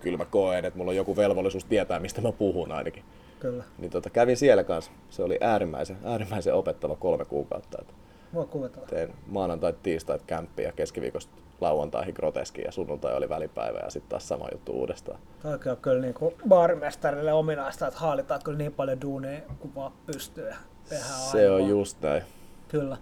kyllä 0.00 0.18
mä 0.18 0.24
koen, 0.24 0.64
että 0.64 0.78
mulla 0.78 0.90
on 0.90 0.96
joku 0.96 1.16
velvollisuus 1.16 1.64
tietää, 1.64 2.00
mistä 2.00 2.20
mä 2.20 2.32
puhun 2.32 2.72
ainakin. 2.72 3.04
Kyllä. 3.40 3.64
Niin 3.78 3.90
tota, 3.90 4.10
kävin 4.10 4.36
siellä 4.36 4.64
kanssa. 4.64 4.92
Se 5.10 5.22
oli 5.22 5.38
äärimmäisen, 5.40 5.96
äärimmäisen 6.04 6.54
opettava 6.54 6.96
kolme 6.96 7.24
kuukautta. 7.24 7.78
Että 7.80 7.94
Voi 8.34 8.46
kuvitella. 8.46 8.86
tein 8.86 9.14
maanantai, 9.26 9.74
tiistait 9.82 10.22
kämppiä 10.26 10.66
ja 10.66 10.72
keskiviikosta 10.72 11.47
lauantaihin 11.60 12.14
groteski 12.14 12.62
ja 12.62 12.72
sunnuntai 12.72 13.16
oli 13.16 13.28
välipäivä 13.28 13.78
ja 13.78 13.90
sitten 13.90 14.10
taas 14.10 14.28
sama 14.28 14.48
juttu 14.52 14.72
uudestaan. 14.72 15.18
Toikin 15.42 15.72
on 15.72 15.78
kyllä 15.78 16.00
niin 16.00 16.14
kuin 16.14 16.34
baarimestarille 16.48 17.32
ominaista, 17.32 17.86
että 17.86 18.00
haalitaan 18.00 18.40
kyllä 18.44 18.58
niin 18.58 18.72
paljon 18.72 19.00
duunia 19.00 19.40
kuin 19.58 19.74
vaan 19.74 19.92
pystyy 20.06 20.50
Se 21.32 21.50
on 21.50 21.68
just 21.68 22.00
näin. 22.00 22.22
Kyllä. 22.68 22.96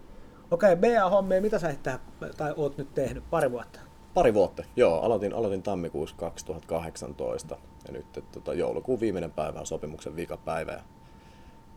Okei, 0.50 0.76
BA-hommia, 0.76 1.40
mitä 1.40 1.58
sä 1.58 1.70
itse, 1.70 1.92
tai 2.36 2.54
oot 2.56 2.78
nyt 2.78 2.94
tehnyt 2.94 3.24
pari 3.30 3.50
vuotta? 3.50 3.80
Pari 4.14 4.34
vuotta, 4.34 4.64
joo. 4.76 5.00
Aloitin, 5.00 5.34
aloitin 5.34 5.62
tammikuussa 5.62 6.16
2018 6.16 7.56
ja 7.86 7.92
nyt 7.92 8.06
tota, 8.32 8.54
joulukuun 8.54 9.00
viimeinen 9.00 9.30
päivä 9.30 9.60
on 9.60 9.66
sopimuksen 9.66 10.16
vikapäivä 10.16 10.72
ja 10.72 10.82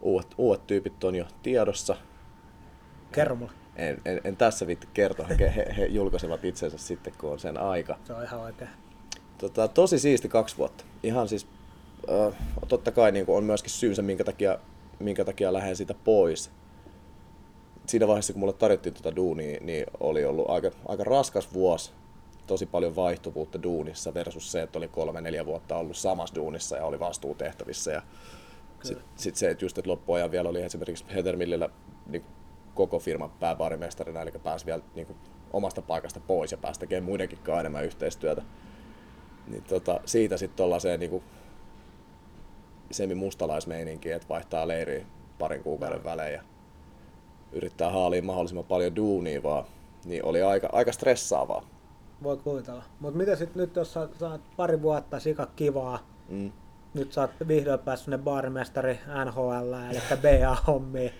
uudet, 0.02 0.28
uudet 0.38 0.68
tyypit 0.68 1.04
on 1.04 1.16
jo 1.16 1.26
tiedossa. 1.44 1.96
Kerro 3.12 3.36
mulle. 3.36 3.59
En, 3.80 4.02
en, 4.06 4.22
en 4.24 4.38
tässä 4.38 4.68
viitti 4.68 4.88
kertoa, 4.94 5.28
he, 5.28 5.54
he, 5.56 5.74
he 5.78 5.86
julkaisevat 5.86 6.46
itsensä 6.46 6.78
sitten, 6.78 7.14
kun 7.18 7.32
on 7.32 7.40
sen 7.40 7.58
aika. 7.58 7.98
Se 8.04 8.14
on 8.14 8.24
ihan 8.24 8.40
oikein. 8.40 8.70
Tota, 9.38 9.68
tosi 9.68 10.00
siisti 10.00 10.30
kaksi 10.30 10.58
vuotta. 10.58 10.84
Ihan 11.04 11.28
siis, 11.28 11.48
äh, 12.10 12.34
totta 12.68 12.92
kai 12.92 13.12
niin 13.12 13.26
on 13.28 13.44
myöskin 13.44 13.72
syynsä, 13.72 14.02
minkä 14.02 14.24
takia, 14.24 14.60
minkä 15.00 15.26
takia 15.26 15.54
lähden 15.54 15.76
siitä 15.76 15.94
pois. 16.04 16.52
Siinä 17.88 18.08
vaiheessa, 18.08 18.34
kun 18.34 18.40
mulle 18.40 18.54
tarjottiin 18.54 18.94
tuota 18.94 19.16
duunia, 19.16 19.60
niin 19.62 19.86
oli 20.00 20.26
ollut 20.26 20.50
aika, 20.50 20.72
aika 20.88 21.04
raskas 21.04 21.54
vuosi. 21.54 21.92
Tosi 22.48 22.66
paljon 22.66 22.96
vaihtuvuutta 22.96 23.64
duunissa 23.64 24.14
versus 24.14 24.52
se, 24.52 24.62
että 24.62 24.78
oli 24.80 24.88
kolme, 24.88 25.22
neljä 25.22 25.46
vuotta 25.46 25.78
ollut 25.78 25.98
samassa 25.98 26.36
duunissa 26.36 26.78
ja 26.78 26.86
oli 26.86 27.00
vastuutehtävissä. 27.00 27.92
Ja 27.92 28.02
sitten 28.84 29.06
sit 29.16 29.36
se, 29.36 29.50
että 29.50 29.66
just 29.66 29.78
että 29.78 29.92
loppuajan 29.92 30.32
vielä 30.32 30.50
oli 30.50 30.62
esimerkiksi 30.62 31.06
Heathermillillä 31.14 31.70
niin 32.08 32.26
koko 32.80 33.00
firman 33.00 33.32
pääbaarimestarina, 33.40 34.22
eli 34.22 34.32
pääsi 34.44 34.66
vielä 34.66 34.82
niin 34.96 35.08
kuin, 35.08 35.18
omasta 35.54 35.82
paikasta 35.82 36.20
pois 36.20 36.52
ja 36.52 36.58
pääsi 36.58 36.80
tekemään 36.80 37.04
muidenkin 37.04 37.40
kanssa 37.44 37.60
enemmän 37.60 37.86
yhteistyötä. 37.86 38.42
Niin 39.48 39.64
tota, 39.64 40.00
siitä 40.06 40.38
sitten 40.38 40.58
tuollaiseen 40.58 41.00
niin 41.00 41.24
semi-mustalaismeininkiin, 42.92 44.16
että 44.16 44.30
vaihtaa 44.30 44.68
leiriä 44.68 45.06
parin 45.40 45.64
kuukauden 45.64 46.04
välein 46.04 46.34
ja 46.34 46.42
yrittää 47.52 47.90
haaliin 47.90 48.26
mahdollisimman 48.26 48.66
paljon 48.66 48.96
duunia 48.96 49.44
vaan, 49.44 49.66
niin 50.06 50.26
oli 50.26 50.42
aika, 50.42 50.70
aika 50.72 50.92
stressaavaa. 50.92 51.66
Voi 52.24 52.38
kuvitella. 52.38 52.84
Mutta 53.00 53.18
mitä 53.18 53.36
sitten 53.36 53.62
nyt, 53.62 53.76
jos 53.76 53.94
sä 53.94 54.10
saat 54.20 54.42
pari 54.58 54.82
vuotta 54.82 55.20
sika 55.20 55.48
kivaa, 55.56 56.00
Mm. 56.30 56.52
nyt 56.94 57.14
sä 57.14 57.22
oot 57.22 57.32
vihdoin 57.48 57.80
päässyt 57.80 58.06
sinne 58.06 58.18
baarimestari 58.18 59.00
NHL, 59.26 59.74
eli 59.74 60.00
BA-hommiin, 60.22 61.12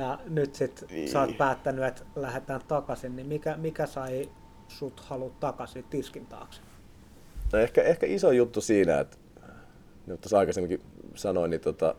ja 0.00 0.18
nyt 0.28 0.54
sit 0.54 0.84
Niin. 0.90 1.08
sä 1.08 1.20
oot 1.20 1.38
päättänyt, 1.38 1.84
että 1.84 2.02
lähdetään 2.16 2.60
takaisin, 2.68 3.16
niin 3.16 3.26
mikä, 3.26 3.56
mikä 3.56 3.86
sai 3.86 4.28
sut 4.68 5.00
halu 5.00 5.32
takaisin 5.40 5.84
tiskin 5.84 6.26
taakse? 6.26 6.60
No 7.52 7.58
ehkä, 7.58 7.82
ehkä 7.82 8.06
iso 8.06 8.30
juttu 8.32 8.60
siinä, 8.60 9.00
että 9.00 9.16
nyt 10.06 10.20
tuossa 10.20 10.38
aikaisemminkin 10.38 10.80
sanoin, 11.14 11.50
niin 11.50 11.60
tota, 11.60 11.94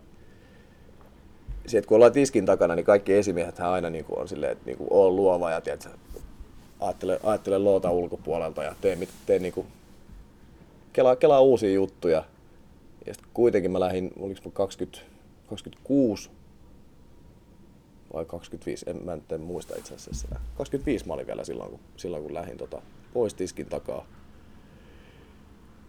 se, 1.68 1.78
että 1.78 1.88
kun 1.88 1.96
ollaan 1.96 2.12
tiskin 2.12 2.46
takana, 2.46 2.76
niin 2.76 2.86
kaikki 2.86 3.14
esimiehet 3.14 3.60
aina 3.60 3.90
niin 3.90 4.06
kuin 4.06 4.20
on 4.20 4.28
silleen, 4.28 4.52
että 4.52 4.66
niin 4.66 4.78
kuin 4.78 4.88
on 4.92 5.16
luova 5.16 5.52
ja 5.52 5.62
tiedätkö, 5.62 5.90
ajattele, 6.80 7.20
ajattele 7.24 7.58
loota 7.58 7.92
ulkopuolelta 7.92 8.64
ja 8.64 8.76
tee, 8.82 8.96
mit- 8.96 9.10
tee 9.26 9.40
niin 9.40 9.54
kuin, 9.54 9.68
kelaa, 10.94 11.16
kelaa 11.16 11.42
uusia 11.42 11.72
juttuja. 11.74 12.24
Ja 13.06 13.14
sitten 13.14 13.32
kuitenkin 13.34 13.72
mä 13.72 13.80
lähdin, 13.80 14.12
oliko 14.20 14.40
mä 14.46 14.52
20, 14.54 15.00
26 15.50 16.30
vai 18.14 18.26
25, 18.26 18.86
en, 18.90 19.06
mä 19.06 19.18
en 19.32 19.42
muista 19.42 19.76
itse 19.78 19.96
asiassa. 19.96 20.28
25 20.58 21.08
mä 21.08 21.14
olin 21.14 21.28
vielä 21.28 21.44
silloin, 21.44 21.70
kun, 21.70 21.80
silloin, 21.98 22.24
kun 22.24 22.34
lähdin 22.34 22.58
tota, 22.58 22.82
pois 23.14 23.34
tiskin 23.34 23.66
takaa. 23.66 24.06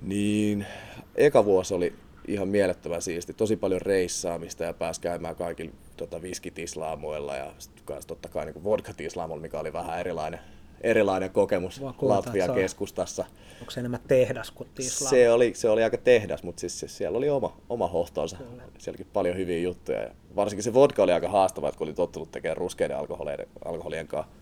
Niin, 0.03 0.67
eka 1.15 1.45
vuosi 1.45 1.75
oli 1.75 1.93
ihan 2.29 2.49
mielettömän 2.49 3.03
siisti. 3.03 3.35
Tosi 3.35 3.57
paljon 3.57 3.83
reissaamista 3.83 4.65
ja 4.65 4.73
pääsi 4.73 5.01
käymään 5.01 5.37
kaikilla 5.37 5.73
tota, 5.97 6.23
viskitislaamoilla 6.23 7.37
ja 7.37 7.53
kans 7.85 8.07
totta 8.07 8.29
kai 8.29 8.47
niin 8.47 8.65
vodka-tislaamoilla, 8.65 9.43
mikä 9.43 9.61
oli 9.61 9.73
vähän 9.73 10.01
erilainen, 10.01 10.41
erilainen 10.81 11.31
kokemus 11.31 11.79
että 11.79 11.93
Latvian 12.03 12.55
keskustassa. 12.55 13.25
Onko 13.61 13.71
se 13.71 13.81
enemmän 13.81 14.01
tehdas 14.09 14.51
kuin 14.51 14.69
tislaa? 14.75 15.11
Se 15.11 15.31
oli, 15.31 15.53
se 15.55 15.69
oli 15.69 15.83
aika 15.83 15.97
tehdas, 15.97 16.43
mutta 16.43 16.61
siis 16.61 16.81
se- 16.81 16.89
siellä 16.89 17.19
oli 17.19 17.29
oma, 17.31 17.57
oma 17.69 17.87
hohtonsa. 17.87 18.37
Sielläkin 18.79 19.07
paljon 19.13 19.37
hyviä 19.37 19.59
juttuja. 19.59 20.03
Ja 20.03 20.11
varsinkin 20.37 20.63
se 20.63 20.75
vodka 20.75 21.03
oli 21.03 21.13
aika 21.13 21.29
haastava, 21.29 21.69
että 21.69 21.79
kun 21.79 21.87
oli 21.87 21.95
tottunut 21.95 22.31
tekemään 22.31 22.57
ruskeiden 22.57 22.97
alkoholien, 22.97 23.47
alkoholien 23.65 24.09
kanssa, 24.09 24.33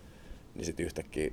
niin 0.55 0.65
sitten 0.65 0.85
yhtäkkiä, 0.85 1.31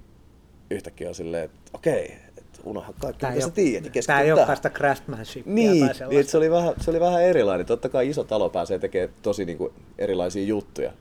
yhtäkkiä 0.71 1.09
on 1.09 1.15
silleen, 1.15 1.45
että 1.45 1.71
okei, 1.75 2.17
että 2.39 2.61
unohda 2.65 2.93
kaikki, 2.99 3.27
mitä 3.27 3.41
sä 3.41 3.51
tiedät, 3.51 3.83
Tää 3.83 3.93
keskity 3.93 4.19
ei 4.19 4.33
olekaan 4.33 4.57
sitä 4.57 4.71
craftsmanshipia 4.71 5.55
Niin, 5.55 5.87
tai 5.89 6.09
niin 6.09 6.25
se 6.25 6.37
oli, 6.37 6.51
vähän, 6.51 6.75
se 6.81 6.91
oli 6.91 7.01
vähän 7.01 7.23
erilainen. 7.23 7.67
Totta 7.67 7.89
kai 7.89 8.09
iso 8.09 8.25
talo 8.25 8.51
pääsee 8.51 8.79
tekemään 8.79 9.15
tosi 9.23 9.45
niin 9.45 9.59
kuin 9.59 9.73
erilaisia 9.99 10.45
juttuja. 10.45 10.93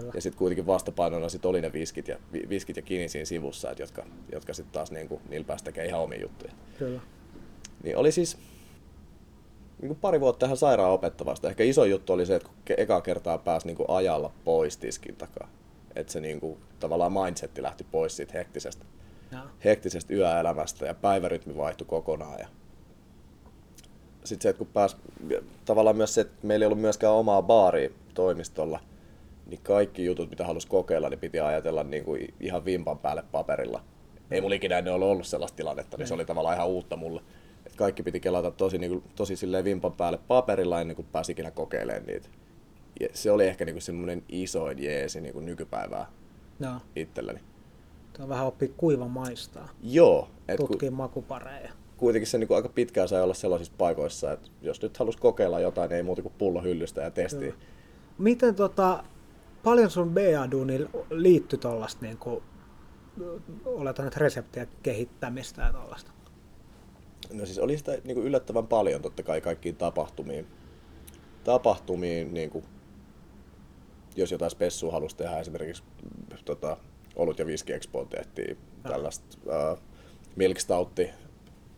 Kyllä. 0.00 0.12
Ja 0.14 0.20
sitten 0.20 0.38
kuitenkin 0.38 0.66
vastapainona 0.66 1.28
sit 1.28 1.46
oli 1.46 1.60
ne 1.60 1.72
viskit 1.72 2.08
ja, 2.08 2.18
vi- 2.32 2.48
viskit 2.48 2.76
ja 2.76 2.82
kini 2.82 3.08
siinä 3.08 3.24
sivussa, 3.24 3.70
että 3.70 3.82
jotka, 3.82 4.06
jotka 4.32 4.54
sitten 4.54 4.72
taas 4.72 4.90
niin 4.90 5.08
kuin, 5.08 5.20
niillä 5.28 5.46
pääsi 5.46 5.64
tekemään 5.64 5.88
ihan 5.88 6.00
omia 6.00 6.20
juttuja. 6.20 6.52
Kyllä. 6.78 7.00
Niin 7.82 7.96
oli 7.96 8.12
siis 8.12 8.38
niin 9.80 9.88
kuin 9.88 9.98
pari 10.00 10.20
vuotta 10.20 10.46
ihan 10.46 10.56
sairaan 10.56 10.90
opettavasta. 10.90 11.48
Ehkä 11.48 11.64
iso 11.64 11.84
juttu 11.84 12.12
oli 12.12 12.26
se, 12.26 12.34
että 12.34 12.48
kun 12.48 12.56
ekaa 12.76 13.00
kertaa 13.00 13.38
pääsi 13.38 13.66
niin 13.66 13.76
kuin 13.76 13.90
ajalla 13.90 14.32
pois 14.44 14.76
tiskin 14.76 15.16
takaa. 15.16 15.48
Että 15.96 16.12
se 16.12 16.20
niin 16.20 16.40
kuin, 16.40 16.58
tavallaan 16.80 17.12
mindsetti 17.12 17.62
lähti 17.62 17.84
pois 17.84 18.16
siitä 18.16 18.32
hektisestä, 18.32 18.84
Joo. 19.32 19.42
hektisestä 19.64 20.14
yöelämästä 20.14 20.86
ja 20.86 20.94
päivärytmi 20.94 21.56
vaihtui 21.56 21.86
kokonaan. 21.86 22.38
Ja 22.38 22.48
sitten 24.24 24.42
se, 24.42 24.48
että 24.48 24.58
kun 24.58 24.66
pääsi, 24.66 24.96
tavallaan 25.64 25.96
myös 25.96 26.14
se, 26.14 26.20
että 26.20 26.46
meillä 26.46 26.62
ei 26.62 26.66
ollut 26.66 26.80
myöskään 26.80 27.12
omaa 27.12 27.42
baaria 27.42 27.90
toimistolla, 28.14 28.80
niin 29.46 29.60
kaikki 29.62 30.04
jutut, 30.04 30.30
mitä 30.30 30.46
halusi 30.46 30.68
kokeilla, 30.68 31.08
niin 31.10 31.20
piti 31.20 31.40
ajatella 31.40 31.84
niin 31.84 32.04
kuin 32.04 32.34
ihan 32.40 32.64
vimpan 32.64 32.98
päälle 32.98 33.24
paperilla. 33.32 33.84
Ei 34.30 34.40
mulla 34.40 34.54
ikinä 34.54 34.78
ennen 34.78 34.94
ollut, 34.94 35.08
ollut 35.08 35.26
sellaista 35.26 35.56
tilannetta, 35.56 35.96
niin 35.96 36.08
se 36.08 36.14
oli 36.14 36.24
tavallaan 36.24 36.56
ihan 36.56 36.68
uutta 36.68 36.96
mulle. 36.96 37.22
Et 37.66 37.76
kaikki 37.76 38.02
piti 38.02 38.20
kelata 38.20 38.50
tosi, 38.50 38.78
niin 38.78 38.90
kuin, 38.90 39.04
tosi 39.16 39.36
silleen 39.36 39.64
vimpan 39.64 39.92
päälle 39.92 40.18
paperilla 40.28 40.80
ennen 40.80 40.96
kuin 40.96 41.08
pääsi 41.12 41.32
ikinä 41.32 41.50
kokeilemaan 41.50 42.06
niitä. 42.06 42.28
Ja 43.00 43.08
se 43.12 43.30
oli 43.30 43.46
ehkä 43.46 43.64
niin 43.64 43.74
kuin 43.74 43.82
semmoinen 43.82 44.22
isoin 44.28 44.82
jeesi 44.82 45.20
niin 45.20 45.32
kuin 45.34 45.46
nykypäivää 45.46 46.06
Joo. 46.60 46.74
itselläni. 46.96 47.40
Tuo 48.12 48.22
on 48.22 48.28
vähän 48.28 48.46
oppii 48.46 48.74
kuiva 48.76 49.08
maistaa. 49.08 49.68
Joo, 49.82 50.28
et 50.48 50.56
ku, 50.56 50.66
Tutkii 50.66 50.90
makupareja. 50.90 51.70
kuitenkin 51.96 52.26
se 52.26 52.38
niin 52.38 52.48
kuin 52.48 52.56
aika 52.56 52.68
pitkään 52.68 53.08
sai 53.08 53.22
olla 53.22 53.34
sellaisissa 53.34 53.74
paikoissa, 53.78 54.32
että 54.32 54.50
jos 54.62 54.82
nyt 54.82 54.96
halus 54.96 55.16
kokeilla 55.16 55.60
jotain, 55.60 55.88
niin 55.88 55.96
ei 55.96 56.02
muuta 56.02 56.22
kuin 56.22 56.34
pullo 56.38 56.62
hyllystä 56.62 57.00
ja 57.02 57.10
testiä. 57.10 57.46
Joo. 57.46 57.56
Miten 58.18 58.54
tota, 58.54 59.04
paljon 59.64 59.90
sun 59.90 60.14
BA-duunilla 60.14 61.06
liittyi 61.10 61.58
tuollaista 61.58 62.06
niin 62.06 62.18
kuin, 62.18 62.42
oletan, 63.64 64.06
että 64.06 64.20
reseptien 64.20 64.68
kehittämistä 64.82 65.62
ja 65.62 65.72
tuollaista? 65.72 66.10
No 67.32 67.46
siis 67.46 67.58
oli 67.58 67.78
sitä 67.78 67.92
niin 67.92 68.14
kuin 68.14 68.26
yllättävän 68.26 68.66
paljon 68.66 69.02
totta 69.02 69.22
kai 69.22 69.40
kaikkiin 69.40 69.76
tapahtumiin. 69.76 70.46
Tapahtumiin, 71.44 72.34
niin 72.34 72.50
kuin, 72.50 72.64
jos 74.16 74.32
jotain 74.32 74.50
spessua 74.50 74.92
halusi 74.92 75.16
tehdä, 75.16 75.38
esimerkiksi 75.38 75.82
tota, 76.44 76.76
olut- 77.16 77.38
ja 77.38 77.46
viskiexpoon 77.46 78.08
tehtiin 78.08 78.48
Joo. 78.48 78.92
tällaista 78.92 79.38
uh, 79.46 79.78
milkstautti, 80.36 81.10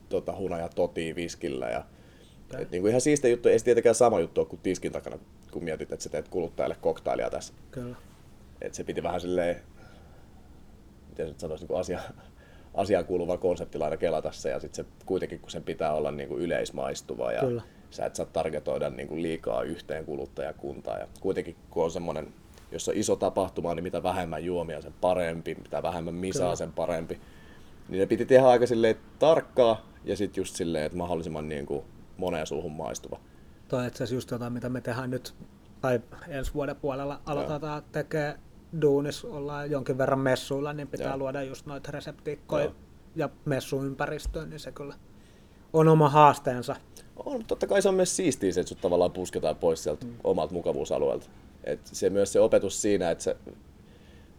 tota, 0.08 0.36
hunaja 0.36 0.68
totii 0.68 1.14
viskillä. 1.14 1.66
Ja, 1.66 1.84
et, 2.58 2.70
niin 2.70 2.82
kuin 2.82 2.90
ihan 2.90 3.00
siistiä 3.00 3.30
juttu, 3.30 3.48
ei 3.48 3.58
se 3.58 3.64
tietenkään 3.64 3.94
sama 3.94 4.20
juttu 4.20 4.40
ole 4.40 4.48
kuin 4.48 4.60
tiskin 4.62 4.92
takana, 4.92 5.18
kun 5.18 5.26
mietit, 5.64 5.92
että 5.92 6.02
sä 6.02 6.08
teet 6.08 6.28
kuluttajalle 6.28 6.76
koktailia 6.80 7.30
tässä. 7.30 7.54
Kyllä. 7.70 7.96
Et 8.60 8.74
se 8.74 8.84
piti 8.84 9.02
vähän 9.02 9.20
silleen, 9.20 9.60
miten 11.08 11.26
nyt 11.26 11.40
sanoisi, 11.40 11.62
niin 11.62 11.68
kuin 11.68 11.80
asia, 11.80 12.00
asiaan 12.74 13.04
kuuluva 13.04 13.36
konseptilla 13.36 13.84
aina 13.84 13.96
kelata 13.96 14.32
se, 14.32 14.50
ja 14.50 14.60
sitten 14.60 14.84
se 14.84 14.90
kuitenkin, 15.06 15.40
kun 15.40 15.50
sen 15.50 15.62
pitää 15.62 15.92
olla 15.92 16.10
niin 16.10 16.28
kuin 16.28 16.42
yleismaistuva, 16.42 17.32
ja 17.32 17.40
Kyllä. 17.40 17.62
sä 17.90 18.06
et 18.06 18.14
saa 18.14 18.26
targetoida 18.26 18.90
niin 18.90 19.08
kuin 19.08 19.22
liikaa 19.22 19.62
yhteen 19.62 20.04
kuluttajakuntaan, 20.04 21.00
ja 21.00 21.08
kuitenkin 21.20 21.56
kun 21.70 21.84
on 21.84 21.90
semmoinen, 21.90 22.28
jos 22.72 22.88
on 22.88 22.96
iso 22.96 23.16
tapahtuma, 23.16 23.74
niin 23.74 23.82
mitä 23.84 24.02
vähemmän 24.02 24.44
juomia, 24.44 24.82
sen 24.82 24.94
parempi, 25.00 25.54
mitä 25.54 25.82
vähemmän 25.82 26.14
misaa, 26.14 26.42
Kyllä. 26.42 26.56
sen 26.56 26.72
parempi. 26.72 27.20
Niin 27.88 28.00
ne 28.00 28.06
piti 28.06 28.26
tehdä 28.26 28.48
aika 28.48 28.66
silleen 28.66 28.96
tarkkaa, 29.18 29.86
ja 30.04 30.16
sitten 30.16 30.40
just 30.40 30.56
silleen, 30.56 30.84
että 30.84 30.98
mahdollisimman 30.98 31.48
niin 31.48 31.66
kuin 31.66 31.84
moneen 32.16 32.46
suuhun 32.46 32.72
maistuva. 32.72 33.20
Toi 33.68 33.80
on 33.80 33.86
itse 33.86 33.96
asiassa 33.96 34.14
just 34.14 34.30
jotain, 34.30 34.52
mitä 34.52 34.68
me 34.68 34.80
tehdään 34.80 35.10
nyt, 35.10 35.34
tai 35.80 36.00
ensi 36.28 36.54
vuoden 36.54 36.76
puolella 36.76 37.20
aloitetaan 37.26 37.82
tekee 37.92 38.38
duunis, 38.80 39.24
ollaan 39.24 39.70
jonkin 39.70 39.98
verran 39.98 40.18
messuilla, 40.18 40.72
niin 40.72 40.88
pitää 40.88 41.08
Joo. 41.08 41.18
luoda 41.18 41.42
just 41.42 41.66
noita 41.66 41.92
reseptiikkoja 41.92 42.64
Joo. 42.64 42.74
ja 43.16 43.28
messuympäristöön, 43.44 44.50
niin 44.50 44.60
se 44.60 44.72
kyllä 44.72 44.94
on 45.72 45.88
oma 45.88 46.08
haasteensa. 46.08 46.76
On, 47.16 47.32
mutta 47.32 47.46
totta 47.46 47.66
kai 47.66 47.82
se 47.82 47.88
on 47.88 47.94
myös 47.94 48.16
siistiä 48.16 48.52
se, 48.52 48.60
että 48.60 48.68
sut 48.68 48.80
tavallaan 48.80 49.12
pusketaan 49.12 49.56
pois 49.56 49.82
sieltä 49.82 50.06
mm. 50.06 50.14
omalta 50.24 50.54
mukavuusalueelta. 50.54 51.26
Et 51.64 51.80
se 51.84 52.10
myös 52.10 52.32
se 52.32 52.40
opetus 52.40 52.82
siinä, 52.82 53.10
että 53.10 53.24
se, 53.24 53.36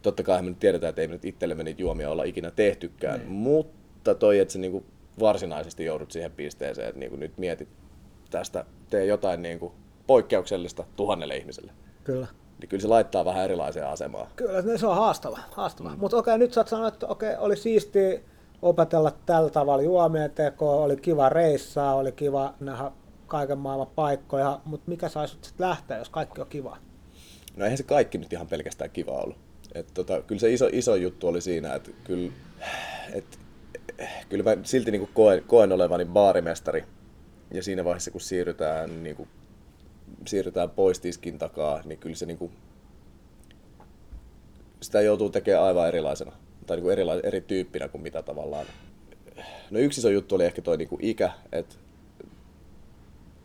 totta 0.02 0.22
kai 0.22 0.42
me 0.42 0.48
nyt 0.48 0.58
tiedetään, 0.58 0.88
että 0.88 1.00
ei 1.00 1.08
me 1.08 1.14
nyt 1.14 1.24
itsellemme 1.24 1.64
niitä 1.64 1.82
juomia 1.82 2.10
olla 2.10 2.24
ikinä 2.24 2.50
tehtykään, 2.50 3.20
mm. 3.20 3.26
mutta 3.32 4.14
toi, 4.14 4.38
että 4.38 4.52
sä 4.52 4.58
niinku 4.58 4.84
varsinaisesti 5.20 5.84
joudut 5.84 6.10
siihen 6.10 6.32
pisteeseen, 6.32 6.88
että 6.88 6.98
niinku 7.00 7.16
nyt 7.16 7.38
mietit 7.38 7.68
tästä, 8.30 8.64
tee 8.90 9.04
jotain 9.04 9.42
niinku 9.42 9.72
poikkeuksellista 10.06 10.84
tuhannelle 10.96 11.36
ihmiselle. 11.36 11.72
Kyllä. 12.04 12.26
Niin 12.60 12.68
kyllä 12.68 12.82
se 12.82 12.88
laittaa 12.88 13.24
vähän 13.24 13.44
erilaiseen 13.44 13.86
asemaan. 13.86 14.26
Kyllä, 14.36 14.78
se 14.78 14.86
on 14.86 14.96
haastava. 14.96 15.38
haastava. 15.50 15.88
Mm. 15.88 15.98
Mutta 15.98 16.16
okei, 16.16 16.38
nyt 16.38 16.52
sä 16.52 16.60
oot 16.60 16.68
sanonut, 16.68 16.94
että 16.94 17.06
okei, 17.06 17.36
oli 17.36 17.56
siisti 17.56 18.24
opetella 18.62 19.12
tällä 19.26 19.50
tavalla 19.50 19.82
juomien 19.82 20.30
tekoa, 20.30 20.84
oli 20.84 20.96
kiva 20.96 21.28
reissaa, 21.28 21.94
oli 21.94 22.12
kiva 22.12 22.54
nähdä 22.60 22.90
kaiken 23.26 23.58
maailman 23.58 23.86
paikkoja, 23.94 24.60
mutta 24.64 24.90
mikä 24.90 25.08
saisi 25.08 25.38
sitten 25.42 25.68
lähteä, 25.68 25.98
jos 25.98 26.08
kaikki 26.08 26.40
on 26.40 26.46
kiva? 26.46 26.76
No 27.56 27.64
eihän 27.64 27.78
se 27.78 27.82
kaikki 27.82 28.18
nyt 28.18 28.32
ihan 28.32 28.46
pelkästään 28.46 28.90
kiva 28.90 29.12
ollut. 29.12 29.36
Et 29.74 29.86
tota, 29.94 30.22
kyllä 30.22 30.40
se 30.40 30.52
iso, 30.52 30.68
iso 30.72 30.94
juttu 30.94 31.28
oli 31.28 31.40
siinä, 31.40 31.74
että 31.74 31.90
kyllä, 32.04 32.32
et, 33.12 33.38
kyllä 34.28 34.44
mä 34.44 34.62
silti 34.62 34.90
niin 34.90 35.08
koen, 35.14 35.44
koen 35.46 35.72
olevani 35.72 36.04
baarimestari. 36.04 36.84
Ja 37.50 37.62
siinä 37.62 37.84
vaiheessa, 37.84 38.10
kun 38.10 38.20
siirrytään, 38.20 39.02
niin 39.02 39.16
kuin, 39.16 39.28
siirrytään 40.26 40.70
pois 40.70 41.00
tiskin 41.00 41.38
takaa, 41.38 41.82
niin 41.84 41.98
kyllä 41.98 42.16
se 42.16 42.26
niin 42.26 42.38
kuin, 42.38 42.52
sitä 44.82 45.00
joutuu 45.00 45.30
tekemään 45.30 45.64
aivan 45.64 45.88
erilaisena. 45.88 46.32
Tai 46.66 46.76
niin 46.76 46.82
kuin 46.82 46.92
erila, 46.92 47.14
erityyppinä 47.22 47.88
kuin 47.88 48.02
mitä 48.02 48.22
tavallaan. 48.22 48.66
No 49.70 49.78
yksi 49.78 50.00
iso 50.00 50.08
juttu 50.08 50.34
oli 50.34 50.44
ehkä 50.44 50.62
toi 50.62 50.76
niin 50.76 50.88
ikä, 51.00 51.32
että 51.52 51.74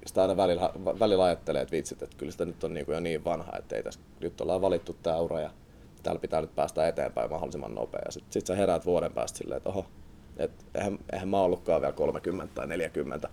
sitä 0.05 0.21
aina 0.21 0.37
välillä, 0.37 0.69
välillä 0.99 1.23
ajattelee, 1.23 1.61
että 1.61 1.71
vitsit, 1.71 2.01
että 2.01 2.17
kyllä 2.17 2.31
sitä 2.31 2.45
nyt 2.45 2.63
on 2.63 2.73
niin 2.73 2.85
kuin 2.85 2.93
jo 2.93 2.99
niin 2.99 3.23
vanha, 3.23 3.57
että 3.57 3.75
ei 3.75 3.83
tässä, 3.83 3.99
nyt 4.19 4.41
ollaan 4.41 4.61
valittu 4.61 4.97
tämä 5.03 5.19
ura 5.19 5.39
ja 5.39 5.49
täällä 6.03 6.19
pitää 6.19 6.41
nyt 6.41 6.55
päästä 6.55 6.87
eteenpäin 6.87 7.29
mahdollisimman 7.29 7.75
nopea. 7.75 8.01
Sitten 8.11 8.33
sit 8.33 8.47
sä 8.47 8.55
heräät 8.55 8.85
vuoden 8.85 9.13
päästä 9.13 9.37
silleen, 9.37 9.57
että 9.57 9.69
oho, 9.69 9.85
että 10.37 10.65
eihän, 10.75 10.99
eihän 11.13 11.27
mä 11.27 11.41
ollutkaan 11.41 11.81
vielä 11.81 11.93
30 11.93 12.55
tai 12.55 12.67
40. 12.67 13.29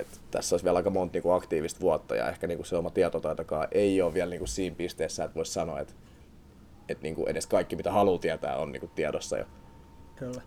Et 0.00 0.20
tässä 0.30 0.54
olisi 0.54 0.64
vielä 0.64 0.76
aika 0.76 0.90
monta 0.90 1.12
niinku 1.12 1.30
aktiivista 1.30 1.80
vuotta 1.80 2.16
ja 2.16 2.28
ehkä 2.28 2.46
niinku 2.46 2.64
se 2.64 2.76
oma 2.76 2.90
tietotaitokaan 2.90 3.68
ei 3.72 4.02
ole 4.02 4.14
vielä 4.14 4.30
niinku 4.30 4.46
siinä 4.46 4.76
pisteessä, 4.76 5.24
että 5.24 5.34
voisi 5.34 5.52
sanoa, 5.52 5.80
että 5.80 5.94
et 6.88 7.02
niinku 7.02 7.26
edes 7.26 7.46
kaikki 7.46 7.76
mitä 7.76 7.92
haluaa 7.92 8.18
tietää 8.18 8.56
on 8.56 8.72
niinku 8.72 8.90
tiedossa 8.94 9.38
jo. 9.38 9.44
Kyllä. 10.16 10.42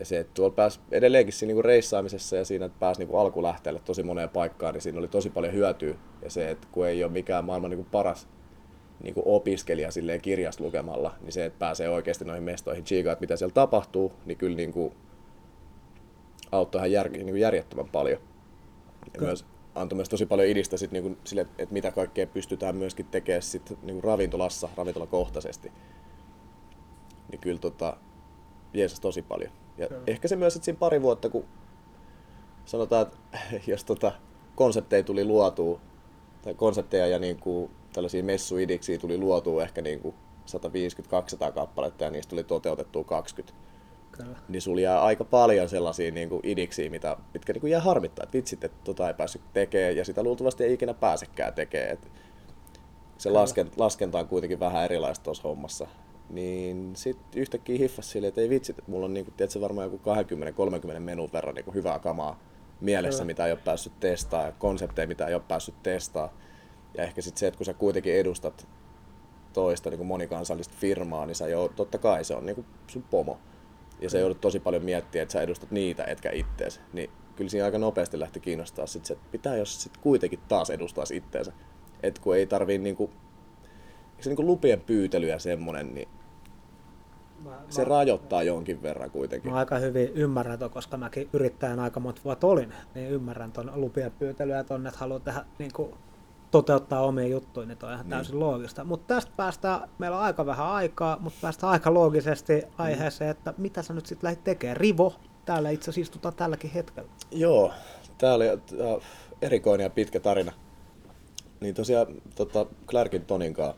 Ja 0.00 0.06
se, 0.06 0.18
että 0.18 0.34
tuolla 0.34 0.54
pääsi 0.54 0.80
edelleenkin 0.90 1.32
siinä 1.32 1.48
niinku 1.48 1.62
reissaamisessa 1.62 2.36
ja 2.36 2.44
siinä, 2.44 2.66
että 2.66 2.78
pääsi 2.80 3.00
niinku 3.00 3.16
alkulähteelle 3.16 3.80
tosi 3.84 4.02
moneen 4.02 4.28
paikkaan, 4.28 4.74
niin 4.74 4.82
siinä 4.82 4.98
oli 4.98 5.08
tosi 5.08 5.30
paljon 5.30 5.52
hyötyä. 5.52 5.94
Ja 6.22 6.30
se, 6.30 6.50
että 6.50 6.68
kun 6.72 6.86
ei 6.86 7.04
ole 7.04 7.12
mikään 7.12 7.44
maailman 7.44 7.70
niinku 7.70 7.86
paras 7.90 8.28
niinku 9.02 9.22
opiskelija 9.24 9.90
silleen 9.90 10.20
kirjasta 10.20 10.64
lukemalla, 10.64 11.14
niin 11.20 11.32
se, 11.32 11.44
että 11.44 11.58
pääsee 11.58 11.88
oikeasti 11.88 12.24
noihin 12.24 12.42
mestoihin 12.42 12.84
chiikaan, 12.84 13.12
että 13.12 13.20
mitä 13.22 13.36
siellä 13.36 13.52
tapahtuu, 13.52 14.12
niin 14.26 14.38
kyllä 14.38 14.56
niinku 14.56 14.92
auttoi 16.52 16.78
ihan 16.78 16.92
jär, 16.92 17.08
niinku 17.08 17.34
järjettömän 17.34 17.88
paljon. 17.88 18.20
Ja 19.14 19.20
myös 19.20 19.44
antoi 19.74 19.96
myös 19.96 20.08
tosi 20.08 20.26
paljon 20.26 20.48
idistä 20.48 20.76
sit 20.76 20.90
niinku 20.90 21.16
sille, 21.24 21.40
että 21.40 21.72
mitä 21.72 21.90
kaikkea 21.90 22.26
pystytään 22.26 22.76
myöskin 22.76 23.06
tekemään 23.06 23.42
sit 23.42 23.78
niinku 23.82 24.06
ravintolassa, 24.06 24.68
ravintolakohtaisesti. 24.76 25.72
Niin 27.30 27.40
kyllä 27.40 27.58
tota, 27.58 27.96
jeesas 28.74 29.00
tosi 29.00 29.22
paljon. 29.22 29.52
Ja 29.78 29.88
Kyllä. 29.88 30.02
ehkä 30.06 30.28
se 30.28 30.36
myös, 30.36 30.56
että 30.56 30.64
siinä 30.64 30.78
pari 30.78 31.02
vuotta, 31.02 31.28
kun 31.28 31.44
sanotaan, 32.64 33.02
että 33.06 33.16
jos 33.70 33.84
tota, 33.84 34.12
konsepteja 34.54 35.02
tuli 35.02 35.24
luotua, 35.24 35.80
tai 36.42 36.54
konsepteja 36.54 37.06
ja 37.06 37.18
niin 37.18 37.40
kuin, 37.40 37.70
tällaisia 37.92 38.24
messuidiksiä 38.24 38.98
tuli 38.98 39.18
luotua 39.18 39.62
ehkä 39.62 39.82
niin 39.82 40.00
kuin 40.00 40.14
150-200 41.48 41.52
kappaletta 41.52 42.04
ja 42.04 42.10
niistä 42.10 42.30
tuli 42.30 42.44
toteutettua 42.44 43.04
20. 43.04 43.65
Kyllä. 44.16 44.38
Niin 44.48 44.62
sulla 44.62 44.80
jää 44.80 45.02
aika 45.02 45.24
paljon 45.24 45.68
sellaisia 45.68 46.10
niin 46.10 46.28
kuin 46.28 46.40
idiksiä, 46.42 46.90
mitä, 46.90 47.16
mitkä 47.34 47.52
niin 47.52 47.60
kuin 47.60 47.70
jää 47.70 47.80
harmittaa, 47.80 48.22
että 48.22 48.38
vitsit, 48.38 48.64
että 48.64 48.78
tota 48.84 49.08
ei 49.08 49.14
päässyt 49.14 49.42
tekemään 49.52 49.96
ja 49.96 50.04
sitä 50.04 50.22
luultavasti 50.22 50.64
ei 50.64 50.72
ikinä 50.72 50.94
pääsekään 50.94 51.54
tekemään. 51.54 51.98
Se 53.18 53.30
lasken, 53.30 53.70
laskenta 53.76 54.18
on 54.18 54.28
kuitenkin 54.28 54.60
vähän 54.60 54.84
erilaista 54.84 55.24
tuossa 55.24 55.48
hommassa 55.48 55.86
niin 56.30 56.96
sitten 56.96 57.40
yhtäkkiä 57.40 57.78
hiffasi 57.78 58.08
silleen, 58.08 58.28
että 58.28 58.40
ei 58.40 58.50
vitsi, 58.50 58.72
että 58.72 58.82
mulla 58.86 59.04
on 59.04 59.14
niinku, 59.14 59.30
tiedätkö, 59.30 59.60
varmaan 59.60 59.90
joku 59.92 60.00
20-30 60.96 60.98
menun 60.98 61.32
verran 61.32 61.54
niinku 61.54 61.72
hyvää 61.72 61.98
kamaa 61.98 62.40
mielessä, 62.80 63.18
Kyllä. 63.18 63.26
mitä 63.26 63.46
ei 63.46 63.52
ole 63.52 63.60
päässyt 63.64 64.00
testaa 64.00 64.46
ja 64.46 64.52
konsepteja, 64.52 65.08
mitä 65.08 65.26
ei 65.26 65.34
ole 65.34 65.42
päässyt 65.48 65.82
testaa. 65.82 66.32
Ja 66.96 67.04
ehkä 67.04 67.22
sitten 67.22 67.40
se, 67.40 67.46
että 67.46 67.58
kun 67.58 67.66
sä 67.66 67.74
kuitenkin 67.74 68.14
edustat 68.14 68.68
toista 69.52 69.90
niin 69.90 69.98
kuin 69.98 70.06
monikansallista 70.06 70.74
firmaa, 70.78 71.26
niin 71.26 71.34
sä 71.34 71.48
jo, 71.48 71.72
totta 71.76 71.98
kai 71.98 72.24
se 72.24 72.34
on 72.34 72.46
niin 72.46 72.54
kuin 72.54 72.66
sun 72.86 73.02
pomo. 73.02 73.38
Ja 74.00 74.10
sä 74.10 74.18
joudut 74.18 74.40
tosi 74.40 74.60
paljon 74.60 74.84
miettiä, 74.84 75.22
että 75.22 75.32
sä 75.32 75.42
edustat 75.42 75.70
niitä, 75.70 76.04
etkä 76.04 76.30
ittees. 76.32 76.80
Niin 76.92 77.10
kyllä 77.36 77.50
siinä 77.50 77.64
aika 77.64 77.78
nopeasti 77.78 78.20
lähti 78.20 78.40
kiinnostaa 78.40 78.86
sit 78.86 79.04
se, 79.04 79.14
että 79.14 79.26
pitää 79.30 79.56
jos 79.56 79.82
sit 79.82 79.96
kuitenkin 79.96 80.38
taas 80.48 80.70
edustaisi 80.70 81.16
itteensä. 81.16 81.52
Että 82.02 82.20
kun 82.22 82.36
ei 82.36 82.46
tarvii 82.46 82.78
niinku, 82.78 83.10
se 84.20 84.30
niinku 84.30 84.46
lupien 84.46 84.80
pyytely 84.80 85.26
ja 85.26 85.38
semmonen, 85.38 85.94
niin 85.94 86.08
Mä, 87.44 87.50
se 87.68 87.82
mä, 87.82 87.88
rajoittaa 87.88 88.42
jonkin 88.42 88.82
verran 88.82 89.10
kuitenkin. 89.10 89.50
Mä 89.50 89.58
aika 89.58 89.78
hyvin 89.78 90.08
ymmärrän 90.14 90.58
ton, 90.58 90.70
koska 90.70 90.96
mäkin 90.96 91.28
yrittäjän 91.32 91.80
aika 91.80 92.00
monta 92.00 92.20
vuotta 92.24 92.46
olin, 92.46 92.72
niin 92.94 93.10
ymmärrän 93.10 93.52
ton 93.52 93.70
lupien 93.74 94.12
pyytelyä 94.18 94.56
ja 94.56 94.64
ton, 94.64 94.86
että 94.86 95.00
haluaa 95.00 95.20
tehdä 95.20 95.44
niin 95.58 95.72
kuin, 95.74 95.94
toteuttaa 96.50 97.00
omia 97.00 97.26
juttuja, 97.26 97.66
niin 97.66 97.78
toi 97.78 97.88
on 97.88 97.94
ihan 97.94 98.06
niin. 98.06 98.10
täysin 98.10 98.40
loogista. 98.40 98.84
Mutta 98.84 99.14
tästä 99.14 99.32
päästään, 99.36 99.88
meillä 99.98 100.16
on 100.16 100.22
aika 100.22 100.46
vähän 100.46 100.66
aikaa, 100.66 101.18
mutta 101.20 101.38
päästään 101.42 101.72
aika 101.72 101.94
loogisesti 101.94 102.62
aiheeseen, 102.78 103.30
että 103.30 103.54
mitä 103.58 103.82
sä 103.82 103.94
nyt 103.94 104.06
sitten 104.06 104.28
lähdit 104.28 104.44
tekemään. 104.44 104.76
Rivo, 104.76 105.14
täällä 105.44 105.70
itse 105.70 105.90
asiassa 105.90 106.00
istutaan 106.00 106.34
tälläkin 106.34 106.70
hetkellä. 106.70 107.08
Joo, 107.30 107.72
tää 108.18 108.34
oli 108.34 108.48
äh, 108.48 108.58
erikoinen 109.42 109.84
ja 109.84 109.90
pitkä 109.90 110.20
tarina. 110.20 110.52
Niin 111.60 111.74
tosiaan 111.74 112.06
tota, 112.34 112.66
Clarkin 112.86 113.24
Tonin 113.24 113.54
kanssa 113.54 113.76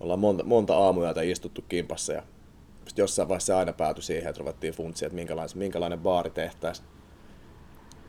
ollaan 0.00 0.20
monta, 0.20 0.44
monta 0.44 0.76
aamuyötä 0.76 1.22
istuttu 1.22 1.64
kimpassa 1.68 2.12
ja 2.12 2.22
sitten 2.86 3.02
jossain 3.02 3.28
vaiheessa 3.28 3.58
aina 3.58 3.72
päätyi 3.72 4.02
siihen, 4.02 4.28
että 4.28 4.40
ruvettiin 4.40 4.74
funtsia, 4.74 5.06
että 5.06 5.14
minkälainen, 5.14 5.58
minkälainen 5.58 5.98
baari 5.98 6.30
tehtäisiin. 6.30 6.88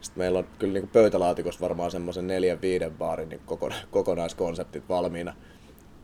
Sitten 0.06 0.22
meillä 0.22 0.39
on 0.39 0.48
kyllä 0.60 0.74
niin 0.74 0.88
pöytälaatikossa 0.88 1.62
varmaan 1.62 1.91
semmoisen 1.91 2.28
neljän 2.28 2.62
viiden 2.62 2.94
baarin 2.94 3.30
niin 3.30 3.41
kokonaiskonseptit 3.91 4.89
valmiina, 4.89 5.36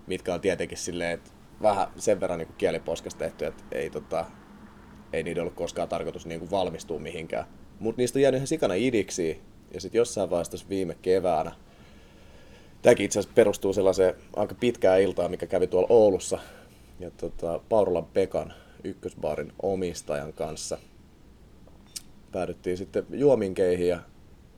mitkä 0.08 0.34
on 0.34 0.42
tietenkin 0.42 0.78
silleen, 0.78 1.12
että 1.12 1.32
vähän 1.62 1.88
sen 1.98 2.20
verran 2.20 2.40
niin 2.40 2.54
kieliposkas 2.58 3.16
tehty, 3.16 3.46
että 3.46 3.64
ei, 3.72 3.90
tota, 3.90 4.26
ei 5.14 5.24
niiden 5.24 5.42
ollut 5.42 5.56
koskaan 5.56 5.90
tarkoitus 5.90 6.26
niin 6.26 6.52
valmistua 6.52 7.00
mihinkään. 7.00 7.46
Mutta 7.80 8.02
niistä 8.02 8.20
on 8.20 8.24
jäänyt 8.24 8.38
ihan 8.38 8.48
sikana 8.48 8.74
idiksi. 8.74 9.42
Ja 9.74 9.82
sitten 9.82 10.00
jossain 10.00 10.30
vaiheessa 10.30 10.70
viime 10.70 10.98
keväänä, 11.02 11.52
tämäkin 12.82 13.06
itse 13.06 13.20
asiassa 13.20 13.36
perustuu 13.36 13.74
sellaiseen 13.74 14.16
aika 14.36 14.56
pitkään 14.56 15.02
iltaan, 15.02 15.32
mikä 15.32 15.48
kävi 15.48 15.68
tuolla 15.68 15.88
Oulussa, 15.90 16.40
ja 17.00 17.12
tota, 17.12 17.60
Paurulan 17.70 18.06
Pekan 18.06 18.54
ykkösbaarin 18.84 19.54
omistajan 19.62 20.34
kanssa. 20.34 20.78
Päädyttiin 22.32 22.78
sitten 22.78 23.06
juominkeihin 23.10 23.88
ja 23.88 24.00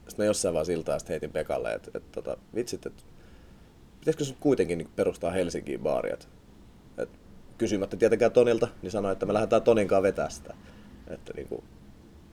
sitten 0.08 0.24
mä 0.24 0.26
jossain 0.26 0.54
vaiheessa 0.54 0.74
iltaa 0.74 0.98
heitin 1.10 1.32
Pekalle, 1.32 1.74
että, 1.74 1.92
että, 1.94 2.22
tota, 2.22 2.38
vitsit, 2.56 2.86
että 2.86 3.04
pitäisikö 4.00 4.24
sun 4.24 4.38
kuitenkin 4.40 4.78
niin 4.78 4.90
perustaa 4.96 5.32
Helsinkiin 5.32 5.80
baaria. 5.80 6.14
Että, 6.14 6.26
että 6.98 7.18
kysymättä 7.58 7.98
tietenkään 7.98 8.32
Tonilta, 8.32 8.68
niin 8.82 8.92
sanoi, 8.92 9.12
että 9.12 9.26
me 9.26 9.34
lähdetään 9.34 9.62
Tonin 9.62 9.88
kanssa 9.88 10.04
vetää 10.04 10.30
sitä. 10.30 10.54
Että 11.08 11.34
niin 11.36 11.48
kuin, 11.48 11.64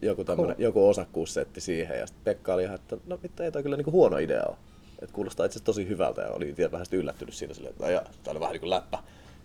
joku, 0.02 0.24
tämmönen, 0.24 0.56
cool. 0.56 0.64
joku 0.64 0.88
osakkuussetti 0.88 1.60
siihen. 1.60 1.98
Ja 1.98 2.06
sitten 2.06 2.24
Pekka 2.24 2.54
oli 2.54 2.62
ihan, 2.62 2.74
että 2.74 2.96
no 3.06 3.18
mitä 3.22 3.44
ei 3.44 3.52
toi 3.52 3.62
kyllä 3.62 3.76
niin 3.76 3.84
kuin 3.84 3.92
huono 3.92 4.18
idea 4.18 4.42
ole. 4.48 4.56
Että 5.02 5.14
kuulostaa 5.14 5.46
itse 5.46 5.56
asiassa 5.56 5.64
tosi 5.64 5.88
hyvältä 5.88 6.22
ja 6.22 6.30
oli 6.30 6.54
vähän 6.72 6.86
yllättynyt 6.92 7.34
siinä 7.34 7.54
silleen, 7.54 7.72
että 7.72 7.86
no, 7.86 8.00
tämä 8.22 8.32
oli 8.32 8.40
vähän 8.40 8.52
niin 8.52 8.60
kuin 8.60 8.70
läppä. 8.70 8.98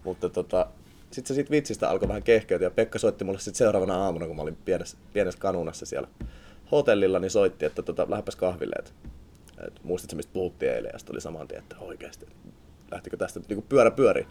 Mutta 0.04 0.30
tota, 0.30 0.68
sitten 1.12 1.28
se 1.28 1.34
siitä 1.34 1.52
vitsistä 1.52 1.90
alkoi 1.90 2.08
vähän 2.08 2.24
kehkeytyä 2.24 2.66
ja 2.66 2.72
Pekka 2.72 3.00
soitti 3.00 3.24
mulle 3.24 3.40
sitten 3.40 3.58
seuraavana 3.58 4.04
aamuna, 4.04 4.28
kun 4.28 4.36
mä 4.36 4.42
olin 4.42 4.58
pienessä, 4.66 4.98
pienessä 5.14 5.40
kanunassa 5.40 5.86
siellä 5.86 6.08
hotellilla, 6.72 7.20
niin 7.20 7.32
soitti, 7.32 7.66
että 7.66 7.82
tota, 7.82 8.08
lähdepäs 8.10 8.36
kahville, 8.36 8.76
että, 8.80 8.92
että 9.68 9.82
muistatko 9.84 10.16
mistä 10.16 10.34
puhuttiin 10.34 10.72
eilen 10.72 10.90
ja 10.94 11.00
sitten 11.00 11.14
oli 11.14 11.22
saman 11.22 11.48
tien, 11.48 11.62
että 11.62 11.76
oikeasti, 11.80 12.26
lähtikö 12.92 13.18
tästä 13.18 13.40
nyt 13.40 13.50
niin 13.50 13.66
pyörä 13.70 13.92
pyöri. 13.92 14.28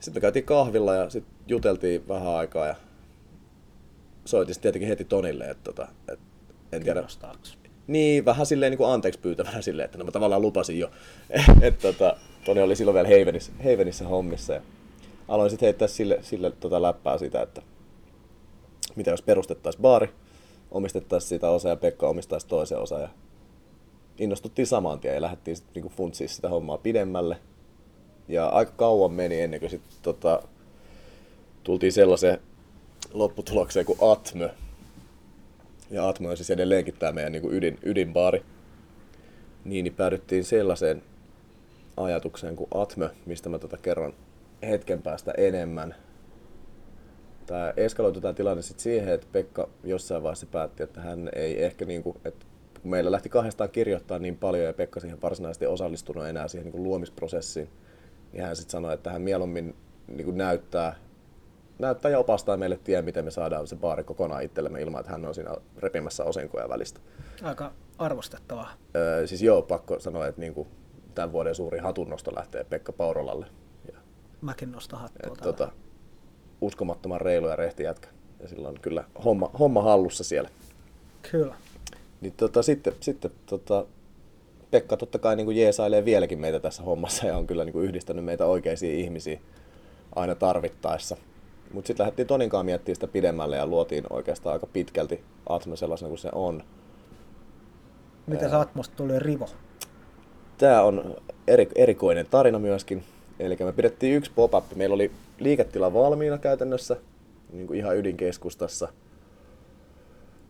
Sitten 0.00 0.14
me 0.14 0.20
käytiin 0.20 0.44
kahvilla 0.44 0.94
ja 0.94 1.10
sitten 1.10 1.34
juteltiin 1.48 2.08
vähän 2.08 2.34
aikaa 2.34 2.66
ja 2.66 2.74
soitin 4.24 4.60
tietenkin 4.60 4.88
heti 4.88 5.04
Tonille, 5.04 5.44
että, 5.44 5.64
tota, 5.64 5.88
että 6.08 6.24
en 6.72 6.82
tiedä. 6.82 7.00
Niin, 7.86 8.24
vähän 8.24 8.46
silleen 8.46 8.70
niin 8.70 8.78
kuin 8.78 8.90
anteeksi 8.90 9.20
pyytävänä 9.20 9.62
silleen, 9.62 9.84
että 9.84 9.98
no 9.98 10.04
mä 10.04 10.10
tavallaan 10.10 10.42
lupasin 10.42 10.78
jo. 10.78 10.90
että 11.62 11.82
tota, 11.82 12.16
Toni 12.44 12.60
oli 12.60 12.76
silloin 12.76 12.94
vielä 12.94 13.08
Heivenissä, 13.08 13.52
Heivenissä 13.64 14.08
hommissa 14.08 14.52
ja 14.52 14.62
aloin 15.28 15.50
sitten 15.50 15.66
heittää 15.66 15.88
sille, 15.88 16.18
sille 16.22 16.50
tota 16.50 16.82
läppää 16.82 17.18
sitä, 17.18 17.42
että 17.42 17.62
mitä 18.96 19.10
jos 19.10 19.22
perustettaisiin 19.22 19.82
baari 19.82 20.08
omistettaisiin 20.70 21.28
sitä 21.28 21.50
osaa 21.50 21.72
ja 21.72 21.76
Pekka 21.76 22.08
omistaisi 22.08 22.46
toisen 22.46 22.78
osan. 22.78 23.00
Ja 23.00 23.08
innostuttiin 24.18 24.66
saman 24.66 25.00
tien 25.00 25.14
ja 25.14 25.20
lähdettiin 25.20 25.56
sitten 25.56 25.74
niinku 25.74 25.92
funtsiin 25.96 26.28
sitä 26.28 26.48
hommaa 26.48 26.78
pidemmälle. 26.78 27.36
Ja 28.28 28.48
aika 28.48 28.72
kauan 28.76 29.12
meni 29.12 29.40
ennen 29.40 29.60
kuin 29.60 29.70
sitten 29.70 29.92
tota, 30.02 30.42
tultiin 31.62 31.92
sellaiseen 31.92 32.38
lopputulokseen 33.12 33.86
kuin 33.86 33.98
Atmö. 34.02 34.50
Ja 35.90 36.08
Atmö 36.08 36.30
on 36.30 36.36
siis 36.36 36.50
edelleenkin 36.50 36.94
tämä 36.98 37.12
meidän 37.12 37.32
niin 37.32 37.52
ydin, 37.52 37.78
ydinbaari. 37.82 38.44
Niin, 39.64 39.84
niin 39.84 39.94
päädyttiin 39.94 40.44
sellaiseen 40.44 41.02
ajatukseen 41.96 42.56
kuin 42.56 42.68
Atmö, 42.74 43.10
mistä 43.26 43.48
mä 43.48 43.58
tota 43.58 43.76
kerron 43.76 44.14
hetken 44.66 45.02
päästä 45.02 45.32
enemmän. 45.36 45.94
Tämä 47.46 47.72
eskaloitu 47.76 48.20
tämä 48.20 48.34
tilanne 48.34 48.62
sitten 48.62 48.82
siihen, 48.82 49.14
että 49.14 49.26
Pekka 49.32 49.68
jossain 49.84 50.22
vaiheessa 50.22 50.46
päätti, 50.46 50.82
että 50.82 51.00
hän 51.00 51.30
ei 51.34 51.64
ehkä, 51.64 51.84
niin 51.84 52.02
kuin, 52.02 52.16
että 52.24 52.46
kun 52.82 52.90
meillä 52.90 53.10
lähti 53.10 53.28
kahdestaan 53.28 53.70
kirjoittaa 53.70 54.18
niin 54.18 54.36
paljon 54.36 54.64
ja 54.64 54.72
Pekka 54.72 55.00
siihen 55.00 55.22
varsinaisesti 55.22 55.66
osallistunut 55.66 56.26
enää 56.26 56.48
siihen 56.48 56.64
niin 56.64 56.72
kuin 56.72 56.82
luomisprosessiin, 56.82 57.70
niin 58.32 58.42
hän 58.44 58.56
sitten 58.56 58.72
sanoi, 58.72 58.94
että 58.94 59.10
hän 59.10 59.22
mieluummin 59.22 59.76
niin 60.06 60.24
kuin 60.24 60.38
näyttää, 60.38 60.96
näyttää 61.78 62.10
ja 62.10 62.18
opastaa 62.18 62.56
meille 62.56 62.78
tie, 62.84 63.02
miten 63.02 63.24
me 63.24 63.30
saadaan 63.30 63.66
se 63.66 63.76
baari 63.76 64.04
kokonaan 64.04 64.42
itsellemme 64.42 64.80
ilman, 64.80 65.00
että 65.00 65.12
hän 65.12 65.24
on 65.24 65.34
siinä 65.34 65.54
repimässä 65.78 66.24
osinkoja 66.24 66.68
välistä. 66.68 67.00
Aika 67.42 67.72
arvostettavaa. 67.98 68.72
Öö, 68.96 69.26
siis 69.26 69.42
joo, 69.42 69.62
pakko 69.62 70.00
sanoa, 70.00 70.26
että 70.26 70.40
niin 70.40 70.54
kuin 70.54 70.68
tämän 71.14 71.32
vuoden 71.32 71.54
suuri 71.54 71.78
hatunnosto 71.78 72.32
lähtee 72.36 72.64
Pekka 72.64 72.92
Paurolalle. 72.92 73.46
Mäkin 74.40 74.72
nostan 74.72 75.00
hattua 75.00 75.32
et, 75.32 75.42
tota, 75.42 75.72
uskomattoman 76.60 77.20
reilu 77.20 77.48
ja 77.48 77.56
rehti 77.56 77.82
jätkä. 77.82 78.08
Ja 78.40 78.48
sillä 78.48 78.68
on 78.68 78.78
kyllä 78.82 79.04
homma, 79.24 79.50
homma 79.58 79.82
hallussa 79.82 80.24
siellä. 80.24 80.48
Kyllä. 81.30 81.54
Niin 82.20 82.34
tota, 82.36 82.62
sitten, 82.62 82.92
sitten 83.00 83.30
tota, 83.46 83.86
Pekka 84.70 84.96
totta 84.96 85.18
kai 85.18 85.36
niin 85.36 85.44
kuin 85.44 85.56
jeesailee 85.56 86.04
vieläkin 86.04 86.40
meitä 86.40 86.60
tässä 86.60 86.82
hommassa 86.82 87.26
ja 87.26 87.36
on 87.36 87.46
kyllä 87.46 87.64
niin 87.64 87.72
kuin 87.72 87.84
yhdistänyt 87.84 88.24
meitä 88.24 88.46
oikeisiin 88.46 88.98
ihmisiin 88.98 89.40
aina 90.16 90.34
tarvittaessa. 90.34 91.16
Mutta 91.72 91.86
sitten 91.86 92.04
lähdettiin 92.04 92.28
Toninkaan 92.28 92.66
miettimään 92.66 92.96
sitä 92.96 93.06
pidemmälle 93.06 93.56
ja 93.56 93.66
luotiin 93.66 94.04
oikeastaan 94.10 94.52
aika 94.52 94.66
pitkälti 94.66 95.24
Atmo 95.48 95.76
sellaisena 95.76 96.08
kuin 96.08 96.18
se 96.18 96.28
on. 96.32 96.62
Miten 98.26 98.50
se 98.50 98.56
Atmosta 98.56 98.96
tuli 98.96 99.18
Rivo? 99.18 99.48
Tämä 100.58 100.82
on 100.82 101.16
eri, 101.48 101.68
erikoinen 101.74 102.26
tarina 102.26 102.58
myöskin. 102.58 103.04
Eli 103.38 103.56
me 103.64 103.72
pidettiin 103.72 104.16
yksi 104.16 104.30
pop-up. 104.34 104.64
Meillä 104.74 104.94
oli 104.94 105.10
liiketila 105.38 105.94
valmiina 105.94 106.38
käytännössä, 106.38 106.96
niin 107.52 107.66
kuin 107.66 107.78
ihan 107.78 107.96
ydinkeskustassa. 107.96 108.88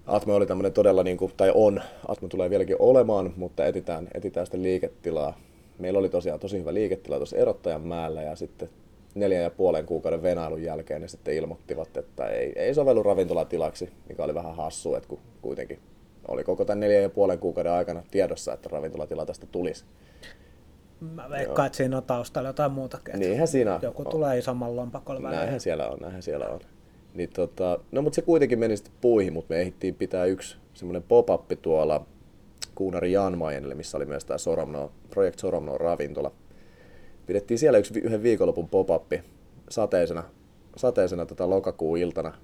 Atmo 0.06 0.34
oli 0.34 0.46
tämmöinen 0.46 0.72
todella, 0.72 1.02
niin 1.02 1.16
kuin, 1.16 1.32
tai 1.36 1.52
on, 1.54 1.82
Atmo 2.08 2.28
tulee 2.28 2.50
vieläkin 2.50 2.76
olemaan, 2.78 3.32
mutta 3.36 3.66
etitään, 3.66 4.08
etitään 4.14 4.46
sitä 4.46 4.62
liiketilaa. 4.62 5.38
Meillä 5.78 5.98
oli 5.98 6.08
tosiaan 6.08 6.40
tosi 6.40 6.58
hyvä 6.58 6.74
liiketila 6.74 7.16
tuossa 7.16 7.36
erottajan 7.36 7.82
määllä 7.82 8.22
ja 8.22 8.36
sitten 8.36 8.68
neljän 9.14 9.42
ja 9.42 9.50
puolen 9.50 9.86
kuukauden 9.86 10.22
venailun 10.22 10.62
jälkeen 10.62 11.00
ne 11.00 11.08
sitten 11.08 11.34
ilmoittivat, 11.34 11.96
että 11.96 12.26
ei, 12.26 12.52
ei 12.56 12.74
sovellu 12.74 13.02
ravintolatilaksi, 13.02 13.90
mikä 14.08 14.24
oli 14.24 14.34
vähän 14.34 14.56
hassu, 14.56 14.94
että 14.94 15.08
kun 15.08 15.18
kuitenkin 15.42 15.78
oli 16.28 16.44
koko 16.44 16.64
tämän 16.64 16.80
neljän 16.80 17.02
ja 17.02 17.10
puolen 17.10 17.38
kuukauden 17.38 17.72
aikana 17.72 18.02
tiedossa, 18.10 18.52
että 18.52 18.68
ravintolatila 18.72 19.26
tästä 19.26 19.46
tulisi. 19.46 19.84
Mä 21.04 21.30
veikkaan, 21.30 21.66
että 21.66 21.76
siinä 21.76 21.96
on 21.96 22.02
taustalla 22.02 22.48
jotain 22.48 22.72
muuta. 22.72 22.98
Niinhän 23.16 23.48
siinä 23.48 23.78
Joku 23.82 24.02
on. 24.02 24.10
tulee 24.10 24.38
isomman 24.38 24.76
lompakolla 24.76 25.22
väliin. 25.22 25.38
Näinhän 25.38 25.60
siellä 25.60 25.88
on, 25.88 25.98
näinhän 25.98 26.22
siellä 26.22 26.46
on. 26.46 26.60
Niin 27.14 27.30
tota, 27.30 27.78
no 27.92 28.02
mutta 28.02 28.14
se 28.14 28.22
kuitenkin 28.22 28.58
meni 28.58 28.76
sitten 28.76 28.94
puihin, 29.00 29.32
mutta 29.32 29.54
me 29.54 29.60
ehdittiin 29.60 29.94
pitää 29.94 30.24
yksi 30.24 30.56
semmoinen 30.74 31.02
pop-up 31.02 31.50
tuolla 31.62 32.06
Kuunari 32.74 33.12
Janmajenille, 33.12 33.74
missä 33.74 33.96
oli 33.96 34.06
myös 34.06 34.24
tämä 34.24 34.38
Soromno, 34.38 34.92
Project 35.10 35.38
Soromno 35.38 35.78
ravintola. 35.78 36.32
Pidettiin 37.26 37.58
siellä 37.58 37.78
yksi 37.78 38.00
yhden 38.00 38.22
viikonlopun 38.22 38.68
pop-up 38.68 39.12
sateisena, 39.68 40.24
sateisena 40.76 41.26
tota 41.26 41.50
lokakuun 41.50 41.98
iltana. 41.98 42.34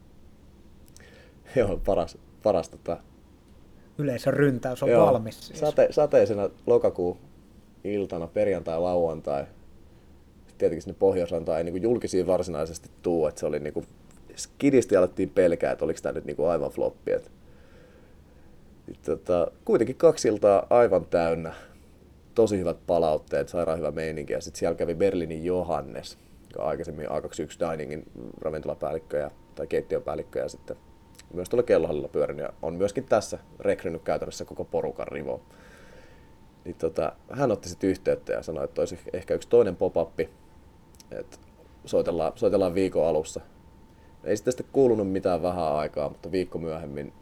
Joo, 1.57 1.81
paras, 1.87 2.19
paras 2.43 2.69
tota, 2.69 2.97
Yleisön 3.99 4.35
ryntäys 4.35 4.83
on 4.83 4.91
Joo, 4.91 5.07
valmis 5.07 5.47
siis. 5.47 5.61
Sate, 5.61 5.89
sateisena 5.91 6.51
lokakuun 6.67 7.19
iltana, 7.85 8.27
perjantai, 8.27 8.81
lauantai. 8.81 9.45
Tietenkin 10.59 10.83
sinne 10.83 10.97
Pohjoisrantaan 10.99 11.59
ei 11.59 11.65
niin 11.65 11.83
julkisiin 11.83 12.27
varsinaisesti 12.27 12.91
tuu, 13.03 13.27
että 13.27 13.41
se 13.41 13.47
oli 13.47 13.59
niin 13.59 13.73
kuin, 13.73 13.87
skidisti 14.37 14.97
alettiin 14.97 15.31
pelkää, 15.31 15.73
että 15.73 15.85
oliko 15.85 16.01
tämä 16.03 16.13
nyt 16.13 16.25
niin 16.25 16.37
kuin 16.37 16.51
aivan 16.51 16.71
floppi. 16.71 17.13
Että, 17.13 17.31
tota, 19.05 19.51
kuitenkin 19.65 19.97
kaksi 19.97 20.29
iltaa 20.29 20.67
aivan 20.71 21.07
täynnä, 21.07 21.53
tosi 22.35 22.59
hyvät 22.59 22.77
palautteet, 22.87 23.49
sairaan 23.49 23.79
hyvä 23.79 23.91
meininki. 23.91 24.33
Ja 24.33 24.41
sitten 24.41 24.59
siellä 24.59 24.77
kävi 24.77 24.95
Berliinin 24.95 25.45
Johannes, 25.45 26.19
joka 26.53 26.65
aikaisemmin 26.65 27.07
A21 27.07 27.73
Diningin 27.73 28.03
ravintolapäällikkö 28.41 29.19
ja, 29.19 29.31
tai 29.55 29.67
keittiöpäällikkö 29.67 30.39
ja 30.39 30.49
sitten 30.49 30.77
myös 31.35 31.49
tuolla 31.49 31.67
kellohallilla 31.67 32.09
pyörinyt 32.09 32.43
ja 32.43 32.53
on 32.63 32.75
myöskin 32.75 33.05
tässä 33.05 33.39
rekrynyt 33.61 34.03
käytännössä 34.03 34.45
koko 34.45 34.65
porukan 34.65 35.09
rivo. 35.09 35.43
Niin 36.65 36.77
tota, 36.77 37.13
hän 37.31 37.51
otti 37.51 37.69
sitten 37.69 37.91
yhteyttä 37.91 38.33
ja 38.33 38.43
sanoi, 38.43 38.65
että 38.65 38.83
olisi 38.83 38.99
ehkä 39.13 39.35
yksi 39.35 39.49
toinen 39.49 39.77
pop-up, 39.77 40.21
että 41.11 41.37
soitellaan, 41.85 42.33
soitellaan 42.37 42.75
viikon 42.75 43.07
alussa. 43.07 43.41
Ei 44.25 44.37
sitten, 44.37 44.53
sitten 44.53 44.73
kuulunut 44.73 45.13
mitään 45.13 45.43
vähän 45.43 45.73
aikaa, 45.73 46.09
mutta 46.09 46.33
viikko 46.33 46.59
myöhemmin, 46.59 47.13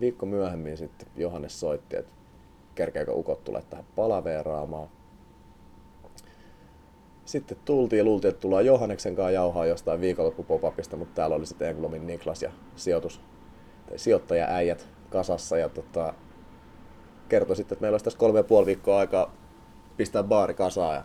viikko 0.00 0.26
myöhemmin 0.26 0.76
sitten 0.76 1.08
Johannes 1.16 1.60
soitti, 1.60 1.96
että 1.96 2.12
kerkeäkö 2.74 3.12
ukot 3.12 3.44
tulee 3.44 3.62
tähän 3.70 3.84
palaveeraamaan. 3.96 4.88
Sitten 7.24 7.56
tultiin 7.64 7.98
ja 7.98 8.04
luultiin, 8.04 8.28
että 8.28 8.40
tullaan 8.40 8.66
Johanneksen 8.66 9.16
kanssa 9.16 9.30
jauhaa 9.30 9.66
jostain 9.66 10.00
viikonloppupopapista, 10.00 10.96
mutta 10.96 11.14
täällä 11.14 11.36
oli 11.36 11.46
sitten 11.46 11.68
Englomin 11.68 12.06
Niklas 12.06 12.42
ja 12.42 12.52
sijoitus, 12.76 13.20
tai 13.86 13.98
sijoittaja-äijät 13.98 14.88
kasassa. 15.10 15.58
Ja 15.58 15.68
tota, 15.68 16.14
kertoi 17.28 17.56
sitten, 17.56 17.76
että 17.76 17.80
meillä 17.80 17.94
olisi 17.94 18.04
tässä 18.04 18.18
kolme 18.18 18.38
ja 18.38 18.44
puoli 18.44 18.66
viikkoa 18.66 18.98
aikaa 18.98 19.34
pistää 19.96 20.22
baari 20.22 20.54
kasaan. 20.54 20.94
Ja 20.94 21.04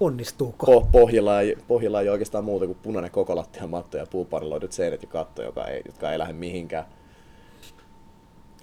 Onnistuuko? 0.00 0.66
Po- 0.66 0.86
pohjalla, 0.92 1.40
ei, 1.40 1.56
pohjalla 1.68 2.00
ei 2.00 2.08
oikeastaan 2.08 2.44
muuta 2.44 2.66
kuin 2.66 2.78
punainen 2.82 3.10
koko 3.10 3.36
lattia, 3.36 3.66
matto 3.66 3.98
ja 3.98 4.06
puupariloidut 4.06 4.72
seinät 4.72 5.02
ja 5.02 5.08
katto, 5.08 5.42
joka 5.42 5.66
ei, 5.66 5.82
jotka 5.86 6.12
ei 6.12 6.18
lähde 6.18 6.32
mihinkään. 6.32 6.84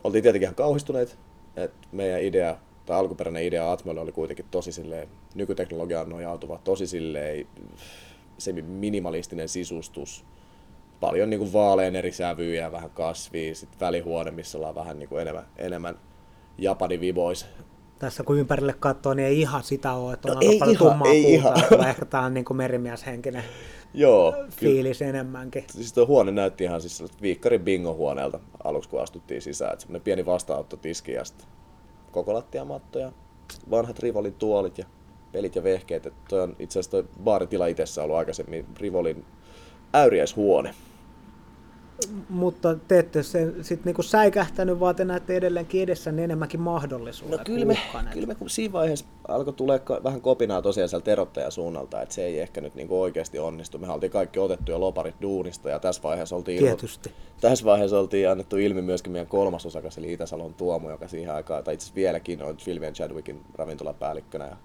Oltiin 0.04 0.24
tietenkin 0.24 0.46
ihan 0.46 0.56
kauhistuneet, 0.56 1.17
että 1.56 1.88
meidän 1.91 2.22
idea, 2.22 2.58
tai 2.86 2.98
alkuperäinen 2.98 3.43
idea 3.43 3.72
Atmolle 3.72 4.02
oli 4.02 4.12
kuitenkin 4.12 4.46
tosi 4.52 4.72
silleen, 4.72 5.08
nykyteknologiaan 5.36 6.10
nojautuva, 6.10 6.60
tosi 6.63 6.88
silleen, 6.88 7.48
se 8.38 8.52
minimalistinen 8.52 9.50
sisustus, 9.50 10.26
paljon 11.00 11.30
niin 11.30 11.39
kuin 11.39 11.54
vaalean 11.54 11.96
eri 11.96 12.12
sävyjä, 12.12 12.72
vähän 12.72 12.89
kasvia, 12.89 13.56
sitten 13.56 13.80
välihuone, 13.80 14.32
missä 14.32 14.58
ollaan 14.58 14.76
vähän 14.76 15.00
niin 15.00 15.10
kuin 15.10 15.22
enemmän, 15.22 15.46
enemmän 15.58 16.00
Japani 16.58 17.00
vibois. 17.00 17.46
Tässä 18.00 18.24
kun 18.24 18.38
ympärille 18.38 18.74
katsoo, 18.80 19.13
niin 19.13 19.28
ei 19.28 19.41
ihan 19.41 19.63
sitä 19.63 19.93
ole, 19.93 20.13
että 20.13 20.32
on 20.32 20.36
no, 20.36 20.41
ei 20.41 20.60
paljon 20.60 20.76
ihan, 20.76 20.91
tummaa 20.91 21.08
ei 21.08 21.39
puuta, 21.41 21.54
ihan. 21.76 21.89
ehkä 21.89 22.06
tämä 22.06 22.24
on 22.24 22.34
niin 22.34 22.46
kuin 22.46 22.58
merimieshenkinen 22.58 23.43
Joo, 23.93 24.36
fiilis 24.50 24.98
kyllä. 24.98 25.10
enemmänkin. 25.10 25.63
Siis 25.70 25.93
tuo 25.93 26.06
huone 26.06 26.32
näytti 26.32 26.63
ihan 26.63 26.82
siis 26.82 27.04
viikkarin 27.22 27.62
bingo-huoneelta 27.62 28.39
aluksi, 28.63 28.89
kun 28.89 29.02
astuttiin 29.02 29.41
sisään. 29.41 29.74
Että 29.74 29.82
semmoinen 29.82 30.02
pieni 30.02 30.26
vastaanottotiski 30.26 31.12
ja 31.12 31.26
sitten 31.26 31.48
koko 32.12 32.34
lattiamatto 32.34 33.00
ja 33.00 33.12
vanhat 33.72 34.00
Rivolin 34.00 34.34
tuolit 34.34 34.78
ja 34.78 34.86
pelit 35.32 35.56
ja 35.56 35.63
vehkeet. 35.63 36.06
Että 36.06 36.20
toi 36.30 36.41
on 36.41 36.56
itse 36.60 36.80
asiassa 36.80 36.91
toi 36.91 37.06
baaritila 37.24 37.67
itsessä 37.67 38.04
ollut 38.04 38.17
aikaisemmin 38.17 38.65
Rivolin 38.78 39.26
äyriäishuone 39.93 40.74
mutta 42.30 42.76
te 42.88 43.00
ette 43.00 43.24
sen 43.24 43.56
sit 43.62 43.86
niinku 43.86 44.04
säikähtänyt, 44.04 44.80
vaan 44.80 44.96
te 44.96 45.06
näette 45.06 45.38
edelleenkin 45.38 45.84
edessä 45.84 46.12
niin 46.12 46.24
enemmänkin 46.24 46.62
mahdollisuuksia. 46.62 47.38
No 47.38 47.44
kyllä 47.44 47.66
me, 47.66 47.78
kyllä 48.14 48.28
me 48.28 48.36
kun 48.36 48.50
siinä 48.50 48.74
vaiheessa 48.74 49.06
alkoi 49.28 49.54
tulla 49.54 49.74
vähän 50.04 50.22
kopinaa 50.22 50.62
tosiaan 50.62 50.90
sieltä 50.90 51.12
erottajan 51.12 51.52
suunnalta, 51.52 52.02
että 52.02 52.16
se 52.16 52.26
ei 52.26 52.40
ehkä 52.40 52.62
nyt 52.62 52.76
niinku 52.76 53.02
oikeasti 53.02 53.40
onnistu. 53.40 53.78
Me 53.78 53.90
oltiin 53.90 54.12
kaikki 54.12 54.40
otettu 54.40 54.72
jo 54.72 54.80
loparit 54.80 55.16
duunista 55.22 55.70
ja 55.70 55.80
tässä 55.80 56.04
vaiheessa 56.04 56.36
oltiin, 56.36 56.60
Tietysti. 56.60 57.10
Ilmo, 57.10 57.22
tässä 57.42 57.66
vaiheessa 57.66 58.00
oltiin 58.00 58.30
annettu 58.30 58.58
ilmi 58.58 58.82
myöskin 58.82 59.12
meidän 59.12 59.28
kolmas 59.28 59.66
osakas, 59.66 59.98
eli 59.98 60.14
Itäsalon 60.14 60.54
Tuomo, 60.54 60.90
joka 60.90 61.08
siihen 61.08 61.34
aikaan, 61.34 61.64
tai 61.64 61.74
itse 61.74 61.84
asiassa 61.84 61.96
vieläkin 61.96 62.44
on 62.44 62.58
Filvien 62.58 62.94
Chadwickin 62.94 63.42
ravintolapäällikkönä. 63.54 64.46
Ja, 64.46 64.58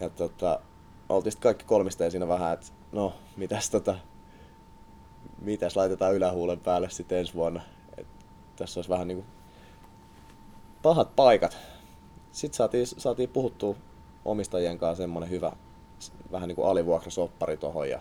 ja 0.00 0.08
tota, 0.08 0.60
oltiin 1.08 1.32
sitten 1.32 1.48
kaikki 1.48 1.64
kolmista 1.64 2.04
ja 2.04 2.10
siinä 2.10 2.28
vähän, 2.28 2.52
että 2.54 2.66
no, 2.92 3.12
mitäs 3.36 3.70
tota, 3.70 3.96
mitäs 5.40 5.76
laitetaan 5.76 6.14
ylähuulen 6.14 6.60
päälle 6.60 6.90
sitten 6.90 7.18
ensi 7.18 7.34
vuonna. 7.34 7.62
Et 7.96 8.06
tässä 8.56 8.78
olisi 8.80 8.90
vähän 8.90 9.08
niinku 9.08 9.24
pahat 10.82 11.16
paikat. 11.16 11.56
Sitten 12.32 12.56
saatiin, 12.56 12.86
saatiin 12.86 13.28
puhuttua 13.28 13.74
omistajien 14.24 14.78
kanssa 14.78 15.02
semmoinen 15.02 15.30
hyvä 15.30 15.52
vähän 16.32 16.48
niin 16.48 16.56
kuin 16.56 16.68
alivuokrasoppari 16.68 17.56
tuohon 17.56 17.90
ja 17.90 18.00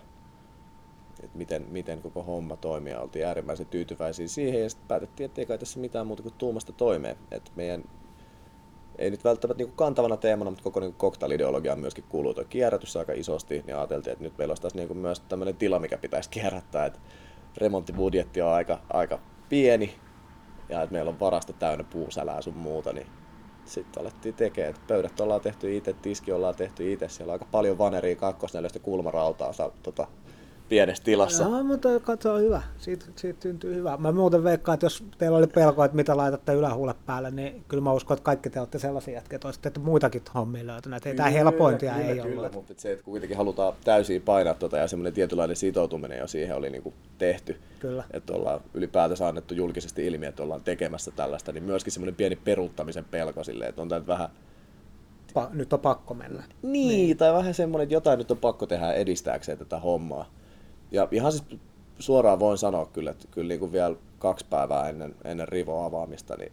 että 1.23 1.37
miten, 1.37 1.65
miten 1.69 2.01
koko 2.01 2.23
homma 2.23 2.55
toimii. 2.55 2.93
Oltiin 2.93 3.25
äärimmäisen 3.25 3.65
tyytyväisiä 3.65 4.27
siihen 4.27 4.61
ja 4.61 4.69
sitten 4.69 4.87
päätettiin, 4.87 5.25
että 5.25 5.41
ei 5.41 5.45
kai 5.45 5.57
tässä 5.57 5.79
mitään 5.79 6.07
muuta 6.07 6.23
kuin 6.23 6.33
tuumasta 6.37 6.73
toimeen. 6.73 7.17
Et 7.31 7.51
meidän 7.55 7.83
ei 8.97 9.09
nyt 9.09 9.23
välttämättä 9.23 9.63
niin 9.63 9.73
kantavana 9.75 10.17
teemana, 10.17 10.51
mutta 10.51 10.63
koko 10.63 10.79
niin 10.79 10.93
cocktail-ideologiaan 10.93 11.79
myöskin 11.79 12.03
kuuluu 12.09 12.33
tuo 12.33 12.43
kierrätys 12.49 12.97
aika 12.97 13.13
isosti, 13.13 13.63
niin 13.67 13.75
ajateltiin, 13.75 14.11
että 14.11 14.23
nyt 14.23 14.37
meillä 14.37 14.51
olisi 14.51 14.61
taas 14.61 14.75
niin 14.75 14.97
myös 14.97 15.19
tämmöinen 15.19 15.55
tila, 15.55 15.79
mikä 15.79 15.97
pitäisi 15.97 16.29
kierrättää, 16.29 16.85
että 16.85 16.99
remonttibudjetti 17.57 18.41
on 18.41 18.53
aika, 18.53 18.79
aika 18.93 19.19
pieni 19.49 19.95
ja 20.69 20.81
että 20.81 20.93
meillä 20.93 21.09
on 21.09 21.19
varasta 21.19 21.53
täynnä 21.53 21.83
puusälää 21.83 22.41
sun 22.41 22.57
muuta, 22.57 22.93
niin 22.93 23.07
sitten 23.65 24.01
alettiin 24.01 24.35
tekemään, 24.35 24.75
pöydät 24.87 25.19
ollaan 25.19 25.41
tehty 25.41 25.77
itse, 25.77 25.93
tiski 25.93 26.31
ollaan 26.31 26.55
tehty 26.55 26.93
itse, 26.93 27.09
siellä 27.09 27.31
on 27.31 27.35
aika 27.35 27.47
paljon 27.51 27.77
vaneria, 27.77 28.15
kakkosneljästä 28.15 28.79
kulmarautaa 28.79 29.51
tota, 29.83 30.07
pienessä 30.71 31.03
tilassa. 31.03 31.43
Joo, 31.43 31.63
mutta 31.63 31.89
se 32.19 32.29
on 32.29 32.41
hyvä. 32.41 32.61
Siitä, 32.77 33.05
siitä 33.15 33.41
syntyy 33.41 33.75
hyvä. 33.75 33.97
Mä 33.97 34.11
muuten 34.11 34.43
veikkaan, 34.43 34.73
että 34.73 34.85
jos 34.85 35.03
teillä 35.17 35.37
oli 35.37 35.47
pelko, 35.47 35.83
että 35.83 35.95
mitä 35.95 36.17
laitatte 36.17 36.53
ylähuulle 36.53 36.95
päälle, 37.05 37.31
niin 37.31 37.63
kyllä 37.67 37.83
mä 37.83 37.93
uskon, 37.93 38.17
että 38.17 38.23
kaikki 38.23 38.49
te 38.49 38.59
olette 38.59 38.79
sellaisia 38.79 39.13
jätkiä, 39.13 39.35
että 39.35 39.47
olisitte 39.47 39.71
muitakin 39.79 40.21
hommia 40.35 40.67
löytäneet. 40.67 41.05
Ei 41.05 41.15
tämä 41.15 41.29
helpointia 41.29 41.93
kyllä, 41.93 42.07
ei 42.07 42.19
kyllä, 42.19 42.39
ollut. 42.39 42.53
Mutta 42.53 42.73
se, 42.77 42.91
että 42.91 43.05
kuitenkin 43.05 43.37
halutaan 43.37 43.73
täysin 43.83 44.21
painaa 44.21 44.53
tuota 44.53 44.77
ja 44.77 44.87
semmoinen 44.87 45.13
tietynlainen 45.13 45.55
sitoutuminen 45.55 46.19
jo 46.19 46.27
siihen 46.27 46.55
oli 46.55 46.69
niin 46.69 46.83
kuin 46.83 46.95
tehty. 47.17 47.59
Kyllä. 47.79 48.03
Että 48.11 48.33
ollaan 48.33 48.61
ylipäätänsä 48.73 49.27
annettu 49.27 49.53
julkisesti 49.53 50.07
ilmi, 50.07 50.25
että 50.25 50.43
ollaan 50.43 50.61
tekemässä 50.61 51.11
tällaista, 51.11 51.51
niin 51.51 51.63
myöskin 51.63 51.93
semmoinen 51.93 52.15
pieni 52.15 52.35
peruuttamisen 52.35 53.05
pelko 53.05 53.43
silleen, 53.43 53.69
että 53.69 53.81
on 53.81 53.89
tämä 53.89 54.07
vähän 54.07 54.29
Pa- 55.33 55.49
nyt 55.53 55.73
on 55.73 55.79
pakko 55.79 56.13
mennä. 56.13 56.43
niin, 56.61 56.87
niin, 56.87 57.17
tai 57.17 57.33
vähän 57.33 57.53
semmoinen, 57.53 57.83
että 57.83 57.93
jotain 57.93 58.17
nyt 58.17 58.31
on 58.31 58.37
pakko 58.37 58.65
tehdä 58.65 58.93
edistääkseen 58.93 59.57
tätä 59.57 59.79
hommaa. 59.79 60.40
Ja 60.91 61.07
ihan 61.11 61.31
siis 61.31 61.59
suoraan 61.99 62.39
voin 62.39 62.57
sanoa 62.57 62.85
kyllä, 62.85 63.11
että 63.11 63.27
kyllä 63.31 63.47
niin 63.47 63.59
kuin 63.59 63.71
vielä 63.71 63.95
kaksi 64.19 64.45
päivää 64.49 64.89
ennen, 64.89 65.15
ennen 65.23 65.47
Rivo 65.47 65.85
avaamista, 65.85 66.35
niin 66.37 66.51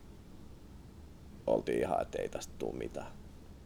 oltiin 1.47 1.79
ihan, 1.81 2.03
että 2.03 2.23
ei 2.23 2.29
tästä 2.29 2.53
tule 2.59 2.75
mitään. 2.75 3.07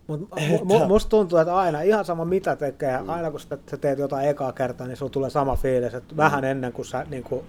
Mut 0.07 0.21
mu- 0.71 0.87
musta 0.87 1.09
tuntuu, 1.09 1.39
että 1.39 1.57
aina, 1.57 1.83
ihan 1.83 2.05
sama 2.05 2.25
mitä 2.25 2.57
tekee, 2.57 3.03
mm. 3.03 3.09
aina 3.09 3.31
kun 3.31 3.41
sä 3.41 3.59
teet 3.81 3.99
jotain 3.99 4.29
ekaa 4.29 4.53
kertaa, 4.53 4.87
niin 4.87 4.97
sulla 4.97 5.13
tulee 5.13 5.31
sama 5.31 5.57
fiilis, 5.57 5.95
että 5.95 6.15
mm. 6.15 6.17
vähän 6.17 6.45
ennen 6.45 6.73
kuin 6.73 6.87
sä 6.87 7.07
niin 7.11 7.23
kuin, 7.23 7.45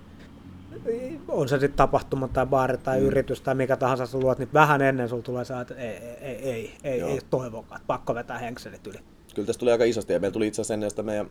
on 1.27 1.49
se 1.49 1.59
sitten 1.59 1.77
tapahtuma 1.77 2.27
tai 2.27 2.45
baari 2.45 2.77
tai 2.77 2.99
mm. 2.99 3.05
yritys 3.05 3.41
tai 3.41 3.55
mikä 3.55 3.75
tahansa 3.75 4.05
sä 4.05 4.17
luot, 4.17 4.39
niin 4.39 4.49
vähän 4.53 4.81
ennen 4.81 5.09
sulla 5.09 5.23
tulee 5.23 5.45
se, 5.45 5.53
että 5.61 5.75
ei, 5.75 5.97
ei, 6.21 6.35
ei, 6.35 6.73
ei, 6.83 7.01
ei 7.01 7.19
toivokaan, 7.29 7.81
pakko 7.87 8.15
vetää 8.15 8.37
henkselit 8.37 8.87
yli. 8.87 8.99
Kyllä 9.35 9.45
tästä 9.45 9.59
tuli 9.59 9.71
aika 9.71 9.83
isosti 9.83 10.13
ja 10.13 10.19
meillä 10.19 10.33
tuli 10.33 10.47
itse 10.47 10.61
asiassa 10.61 10.73
ennen 10.73 10.89
sitä 10.89 11.03
meidän 11.03 11.29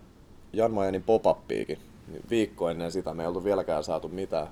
Jan 0.53 0.73
Majanin. 0.73 1.05
Niin 2.09 2.23
viikko 2.31 2.71
ennen 2.71 2.93
sitä 2.93 3.15
me 3.15 3.23
ei 3.23 3.27
oltu 3.27 3.45
vieläkään 3.45 3.85
saatu 3.85 4.09
mitään, 4.09 4.49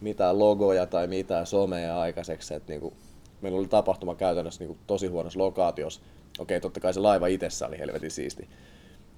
mitään 0.00 0.38
logoja 0.38 0.86
tai 0.86 1.06
mitään 1.06 1.46
someja 1.46 2.00
aikaiseksi. 2.00 2.54
Et 2.54 2.68
niinku, 2.68 2.92
meillä 3.40 3.58
oli 3.58 3.68
tapahtuma 3.68 4.14
käytännössä 4.14 4.64
niinku 4.64 4.78
tosi 4.86 5.06
huonossa 5.06 5.38
lokaatiossa. 5.38 6.00
Okei, 6.38 6.60
totta 6.60 6.80
kai 6.80 6.94
se 6.94 7.00
laiva 7.00 7.26
itsessä 7.26 7.66
oli 7.66 7.78
helvetin 7.78 8.10
siisti. 8.10 8.48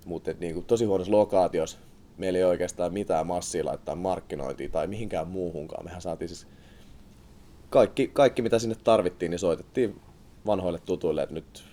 Mutta 0.07 0.31
niinku, 0.41 0.61
tosi 0.61 0.85
huonossa 0.85 1.13
lokaatiossa 1.13 1.79
meillä 2.19 2.39
ei 2.39 2.45
oikeastaan 2.45 2.93
mitään 2.93 3.27
massia 3.27 3.65
laittaa 3.65 3.95
markkinointiin 3.95 4.71
tai 4.71 4.87
mihinkään 4.87 5.29
muuhunkaan. 5.29 5.85
Mehän 5.85 6.03
saatiin 6.03 6.29
siis 6.29 6.47
kaikki, 7.71 8.11
kaikki 8.13 8.43
mitä 8.43 8.59
sinne 8.59 8.77
tarvittiin, 8.85 9.31
niin 9.31 9.39
soitettiin 9.39 10.01
vanhoille 10.47 10.79
tutuille, 10.87 11.23
että 11.23 11.35
nyt 11.35 11.65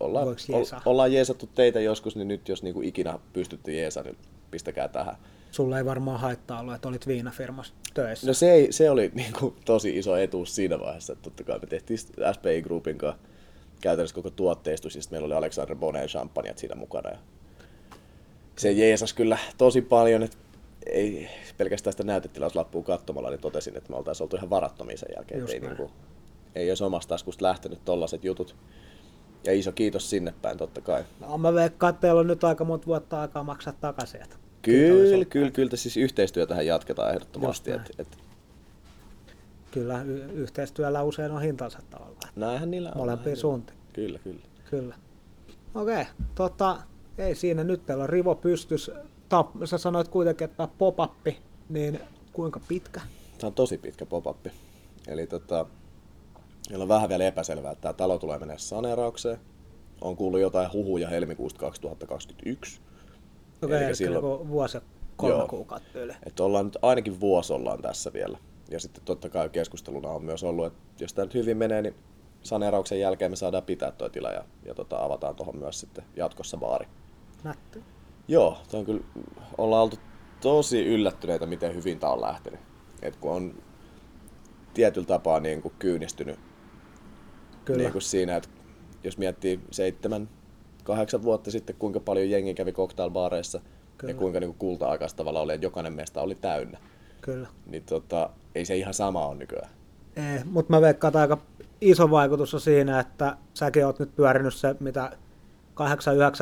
ollaan, 0.00 0.28
ol, 0.28 0.64
ollaan 0.86 1.12
jeesattu 1.12 1.46
teitä 1.54 1.80
joskus, 1.80 2.16
niin 2.16 2.28
nyt 2.28 2.48
jos 2.48 2.62
niinku 2.62 2.82
ikinä 2.82 3.18
pystytte 3.32 3.72
jeesaan, 3.72 4.06
niin 4.06 4.16
pistäkää 4.50 4.88
tähän. 4.88 5.16
Sulla 5.50 5.78
ei 5.78 5.84
varmaan 5.84 6.20
haittaa 6.20 6.60
ollut, 6.60 6.74
että 6.74 6.88
olit 6.88 7.06
viinafirmassa 7.06 7.74
töissä. 7.94 8.26
No 8.26 8.34
se, 8.34 8.52
ei, 8.52 8.72
se 8.72 8.90
oli 8.90 9.10
niinku 9.14 9.56
tosi 9.64 9.98
iso 9.98 10.16
etuus 10.16 10.54
siinä 10.54 10.80
vaiheessa, 10.80 11.12
että 11.12 11.22
totta 11.22 11.44
kai 11.44 11.58
me 11.58 11.66
tehtiin 11.66 11.98
SPI 11.98 12.62
Groupin 12.62 12.98
kanssa 12.98 13.22
käytännössä 13.80 14.14
koko 14.14 14.30
tuotteistus, 14.30 14.96
ja 14.96 15.02
meillä 15.10 15.26
oli 15.26 15.34
Alexander 15.34 15.76
Bonet 15.76 16.10
champagne 16.10 16.52
siinä 16.56 16.74
mukana. 16.74 17.10
Ja 17.10 17.18
se 18.56 18.72
jeesas 18.72 19.12
kyllä 19.12 19.38
tosi 19.58 19.82
paljon, 19.82 20.22
että 20.22 20.36
ei 20.86 21.28
pelkästään 21.58 21.92
sitä 21.92 22.04
näytetilauslappua 22.04 22.82
katsomalla, 22.82 23.30
niin 23.30 23.40
totesin, 23.40 23.76
että 23.76 23.90
me 23.90 23.96
oltaisiin 23.96 24.24
oltu 24.24 24.36
ihan 24.36 24.50
varattomia 24.50 24.96
sen 24.96 25.08
jälkeen. 25.16 25.48
Ei, 25.48 25.60
niinku, 25.60 25.90
ei 26.54 26.70
olisi 26.70 26.84
omasta 26.84 27.08
taskusta 27.08 27.44
lähtenyt 27.44 27.84
tollaset 27.84 28.24
jutut. 28.24 28.56
Ja 29.44 29.52
iso 29.52 29.72
kiitos 29.72 30.10
sinne 30.10 30.34
päin 30.42 30.58
totta 30.58 30.80
kai. 30.80 31.04
No 31.20 31.38
mä 31.38 31.54
veikkaan, 31.54 31.90
että 31.90 32.00
teillä 32.00 32.20
on 32.20 32.26
nyt 32.26 32.44
aika 32.44 32.64
monta 32.64 32.86
vuotta 32.86 33.20
aikaa 33.20 33.42
maksaa 33.44 33.72
takaisin. 33.80 34.20
Kyllä, 34.62 35.24
kyllä, 35.24 35.50
kyllä. 35.50 35.76
Siis 35.76 35.96
yhteistyötähän 35.96 36.66
jatketaan 36.66 37.10
ehdottomasti. 37.10 37.70
Et, 37.70 37.92
et... 37.98 38.18
Kyllä, 39.70 40.02
y- 40.02 40.30
yhteistyöllä 40.32 41.02
usein 41.02 41.30
on 41.30 41.42
hintansa 41.42 41.78
tavallaan. 41.90 42.32
Näinhän 42.36 42.70
niillä 42.70 42.90
on. 42.90 42.96
Molempiin 42.96 43.36
suuntiin. 43.36 43.78
Kyllä, 43.92 44.18
kyllä. 44.18 44.40
Kyllä. 44.70 44.94
Okei, 45.74 46.02
okay, 46.02 46.14
tota, 46.34 46.78
ei 47.18 47.34
siinä 47.34 47.64
nyt 47.64 47.86
teillä 47.86 48.02
on 48.02 48.08
rivo 48.08 48.34
pystys. 48.34 48.90
Tap, 49.28 49.48
sä 49.64 49.78
sanoit 49.78 50.08
kuitenkin, 50.08 50.44
että 50.44 50.68
pop 50.78 50.96
niin 51.68 52.00
kuinka 52.32 52.60
pitkä? 52.68 53.00
Tämä 53.38 53.48
on 53.48 53.54
tosi 53.54 53.78
pitkä 53.78 54.06
pop-up. 54.06 54.46
Eli 55.08 55.26
tota, 55.26 55.66
meillä 56.70 56.82
on 56.82 56.88
vähän 56.88 57.08
vielä 57.08 57.24
epäselvää, 57.24 57.72
että 57.72 57.82
tämä 57.82 57.92
talo 57.92 58.18
tulee 58.18 58.38
mennä 58.38 58.58
saneeraukseen. 58.58 59.38
On 60.00 60.16
kuullut 60.16 60.40
jotain 60.40 60.72
huhuja 60.72 61.08
helmikuusta 61.08 61.60
2021. 61.60 62.80
Okei, 63.62 63.76
okay, 63.76 63.94
silloin... 63.94 64.48
vuosi 64.48 64.78
kolme 65.16 65.36
Joo. 65.36 65.48
kuukautta 65.48 65.98
yli. 65.98 66.12
Että 66.26 66.44
ollaan 66.44 66.64
nyt 66.64 66.76
ainakin 66.82 67.20
vuosi 67.20 67.52
ollaan 67.52 67.82
tässä 67.82 68.12
vielä. 68.12 68.38
Ja 68.70 68.80
sitten 68.80 69.04
totta 69.04 69.28
kai 69.28 69.48
keskusteluna 69.48 70.08
on 70.08 70.24
myös 70.24 70.44
ollut, 70.44 70.66
että 70.66 71.04
jos 71.04 71.14
tämä 71.14 71.24
nyt 71.24 71.34
hyvin 71.34 71.56
menee, 71.56 71.82
niin 71.82 71.94
saneerauksen 72.42 73.00
jälkeen 73.00 73.32
me 73.32 73.36
saadaan 73.36 73.62
pitää 73.62 73.90
tuo 73.90 74.08
tila 74.08 74.30
ja, 74.30 74.44
ja 74.64 74.74
tota, 74.74 75.04
avataan 75.04 75.36
tuohon 75.36 75.56
myös 75.56 75.80
sitten 75.80 76.04
jatkossa 76.16 76.56
baari. 76.56 76.86
Nätti. 77.44 77.82
Joo, 78.28 78.58
on 78.72 78.84
kyllä, 78.84 79.04
ollaan 79.58 79.82
oltu 79.82 79.96
tosi 80.40 80.86
yllättyneitä, 80.86 81.46
miten 81.46 81.74
hyvin 81.74 81.98
tämä 81.98 82.12
on 82.12 82.20
lähtenyt. 82.20 82.60
Et 83.02 83.16
kun 83.16 83.32
on 83.32 83.62
tietyllä 84.74 85.06
tapaa 85.06 85.40
niin 85.40 85.62
kuin 85.62 85.74
kyynistynyt 85.78 86.38
Kyllä. 87.64 87.78
Niin 87.78 87.92
kuin 87.92 88.02
siinä, 88.02 88.36
että 88.36 88.48
jos 89.04 89.18
miettii 89.18 89.60
seitsemän, 89.70 90.28
kahdeksan 90.84 91.22
vuotta 91.22 91.50
sitten, 91.50 91.76
kuinka 91.78 92.00
paljon 92.00 92.30
jengi 92.30 92.54
kävi 92.54 92.72
cocktailbaareissa 92.72 93.60
Kyllä. 93.98 94.12
ja 94.12 94.18
kuinka 94.18 94.40
niin 94.40 94.54
kulta-aikaista 94.54 95.16
tavalla 95.16 95.40
oli, 95.40 95.52
että 95.52 95.66
jokainen 95.66 95.92
meistä 95.92 96.20
oli 96.20 96.34
täynnä. 96.34 96.78
Kyllä. 97.20 97.48
Niin 97.66 97.82
tota, 97.82 98.30
ei 98.54 98.64
se 98.64 98.76
ihan 98.76 98.94
sama 98.94 99.26
ole 99.26 99.36
nykyään. 99.36 99.70
Ei, 100.16 100.40
mutta 100.44 100.72
mä 100.72 100.80
veikkaan, 100.80 101.10
että 101.10 101.20
aika 101.20 101.38
iso 101.80 102.10
vaikutus 102.10 102.54
on 102.54 102.60
siinä, 102.60 103.00
että 103.00 103.36
säkin 103.54 103.86
oot 103.86 103.98
nyt 103.98 104.16
pyörinyt 104.16 104.54
se, 104.54 104.76
mitä 104.80 105.12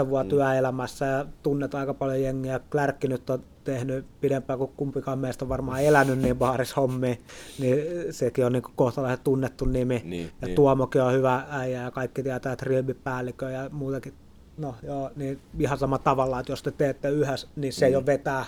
8-9 0.04 0.08
vuotta 0.08 0.24
mm. 0.24 0.28
työelämässä 0.28 1.06
ja 1.06 1.26
tunnet 1.42 1.74
aika 1.74 1.94
paljon 1.94 2.22
jengiä. 2.22 2.60
Klärkki 2.70 3.08
nyt 3.08 3.30
on 3.30 3.44
tehnyt 3.72 4.06
pidempään 4.20 4.58
kuin 4.58 4.70
kumpikaan 4.76 5.18
meistä 5.18 5.44
on 5.44 5.48
varmaan 5.48 5.82
elänyt 5.82 6.18
niin 6.18 6.36
baarishommiin, 6.36 7.18
niin 7.58 7.78
sekin 8.10 8.46
on 8.46 8.52
niin 8.52 8.62
kohtalaisen 8.76 9.24
tunnettu 9.24 9.64
nimi. 9.64 10.02
Niin, 10.04 10.30
ja 10.40 10.46
niin. 10.46 10.56
Tuomokin 10.56 11.02
on 11.02 11.12
hyvä 11.12 11.46
äijä 11.50 11.82
ja 11.82 11.90
kaikki 11.90 12.22
tietää, 12.22 12.52
että 12.52 12.66
päällikö 13.04 13.50
ja 13.50 13.70
muutakin. 13.72 14.14
No 14.58 14.74
joo, 14.82 15.10
niin 15.16 15.40
ihan 15.58 15.78
sama 15.78 15.98
tavalla, 15.98 16.40
että 16.40 16.52
jos 16.52 16.62
te 16.62 16.70
teette 16.70 17.10
yhdessä, 17.10 17.48
niin 17.56 17.72
se 17.72 17.86
mm. 17.86 17.92
jo 17.92 18.06
vetää. 18.06 18.44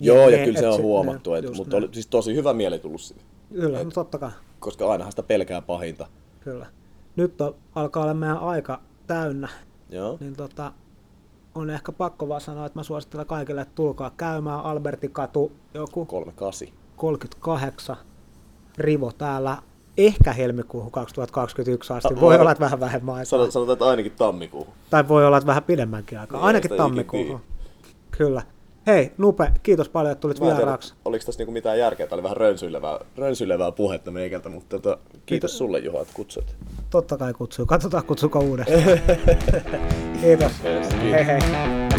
Joo, 0.00 0.26
niin, 0.26 0.38
ja 0.38 0.44
kyllä 0.44 0.60
se 0.60 0.68
on 0.68 0.82
huomattu, 0.82 1.32
ne, 1.32 1.38
että, 1.38 1.52
mutta 1.52 1.76
oli 1.76 1.88
siis 1.92 2.06
tosi 2.06 2.34
hyvä 2.34 2.52
mieli 2.52 2.78
tullut 2.78 3.00
sinne. 3.00 3.22
Kyllä, 3.52 3.78
et, 3.78 3.84
no 3.84 3.90
totta 3.90 4.18
kai. 4.18 4.30
Koska 4.60 4.90
ainahan 4.90 5.12
sitä 5.12 5.22
pelkää 5.22 5.62
pahinta. 5.62 6.06
Kyllä. 6.40 6.66
Nyt 7.16 7.40
on, 7.40 7.54
alkaa 7.74 8.02
olla 8.02 8.14
meidän 8.14 8.38
aika 8.38 8.80
täynnä. 9.06 9.48
Joo. 9.90 10.16
Niin 10.20 10.36
tota, 10.36 10.72
on 11.54 11.70
ehkä 11.70 11.92
pakko 11.92 12.28
vaan 12.28 12.40
sanoa, 12.40 12.66
että 12.66 12.78
mä 12.78 12.82
suosittelen 12.82 13.26
kaikille, 13.26 13.60
että 13.60 13.74
tulkaa 13.74 14.10
käymään 14.16 14.60
Albertikatu 14.60 15.52
joku 15.74 16.04
38. 16.04 16.68
38 16.96 17.96
rivo 18.78 19.12
täällä 19.12 19.58
ehkä 19.98 20.32
helmikuuhun 20.32 20.92
2021 20.92 21.92
asti. 21.92 22.20
Voi 22.20 22.36
olla, 22.38 22.52
että 22.52 22.64
vähän 22.64 22.80
vähemmän 22.80 23.14
aikaa. 23.14 23.50
Sanotaan, 23.50 23.72
että 23.72 23.84
ainakin 23.84 24.12
tammikuuhun. 24.12 24.74
Tai 24.90 25.08
voi 25.08 25.26
olla, 25.26 25.36
että 25.36 25.46
vähän 25.46 25.62
pidemmänkin 25.62 26.20
aikaa. 26.20 26.38
Niin, 26.38 26.46
ainakin 26.46 26.70
tammikuuhun. 26.76 27.40
Kyllä. 28.10 28.42
Hei, 28.86 29.12
Nupe, 29.18 29.52
kiitos 29.62 29.88
paljon, 29.88 30.12
että 30.12 30.20
tulit 30.20 30.40
vieraaksi. 30.40 30.94
Oliko 31.04 31.24
tässä 31.24 31.38
niinku 31.38 31.52
mitään 31.52 31.78
järkeä? 31.78 32.06
Tämä 32.06 32.16
oli 32.16 32.22
vähän 32.22 32.36
rönsyilevää, 32.36 32.98
rönsyilevää 33.16 33.72
puhetta 33.72 34.10
meikältä, 34.10 34.48
mutta 34.48 34.78
tota, 34.78 34.96
kiitos, 34.96 35.22
kiitos 35.26 35.58
sulle 35.58 35.78
Juha, 35.78 36.00
että 36.02 36.14
kutsuit. 36.14 36.56
Totta 36.90 37.16
kai 37.16 37.32
kutsuu. 37.34 37.66
Katsotaan 37.66 38.04
kutsuko 38.04 38.38
uudestaan. 38.38 38.82
kiitos. 40.20 40.52
Yes, 40.64 40.88
kiitos. 40.88 41.02
Hei 41.12 41.26
hei. 41.26 41.91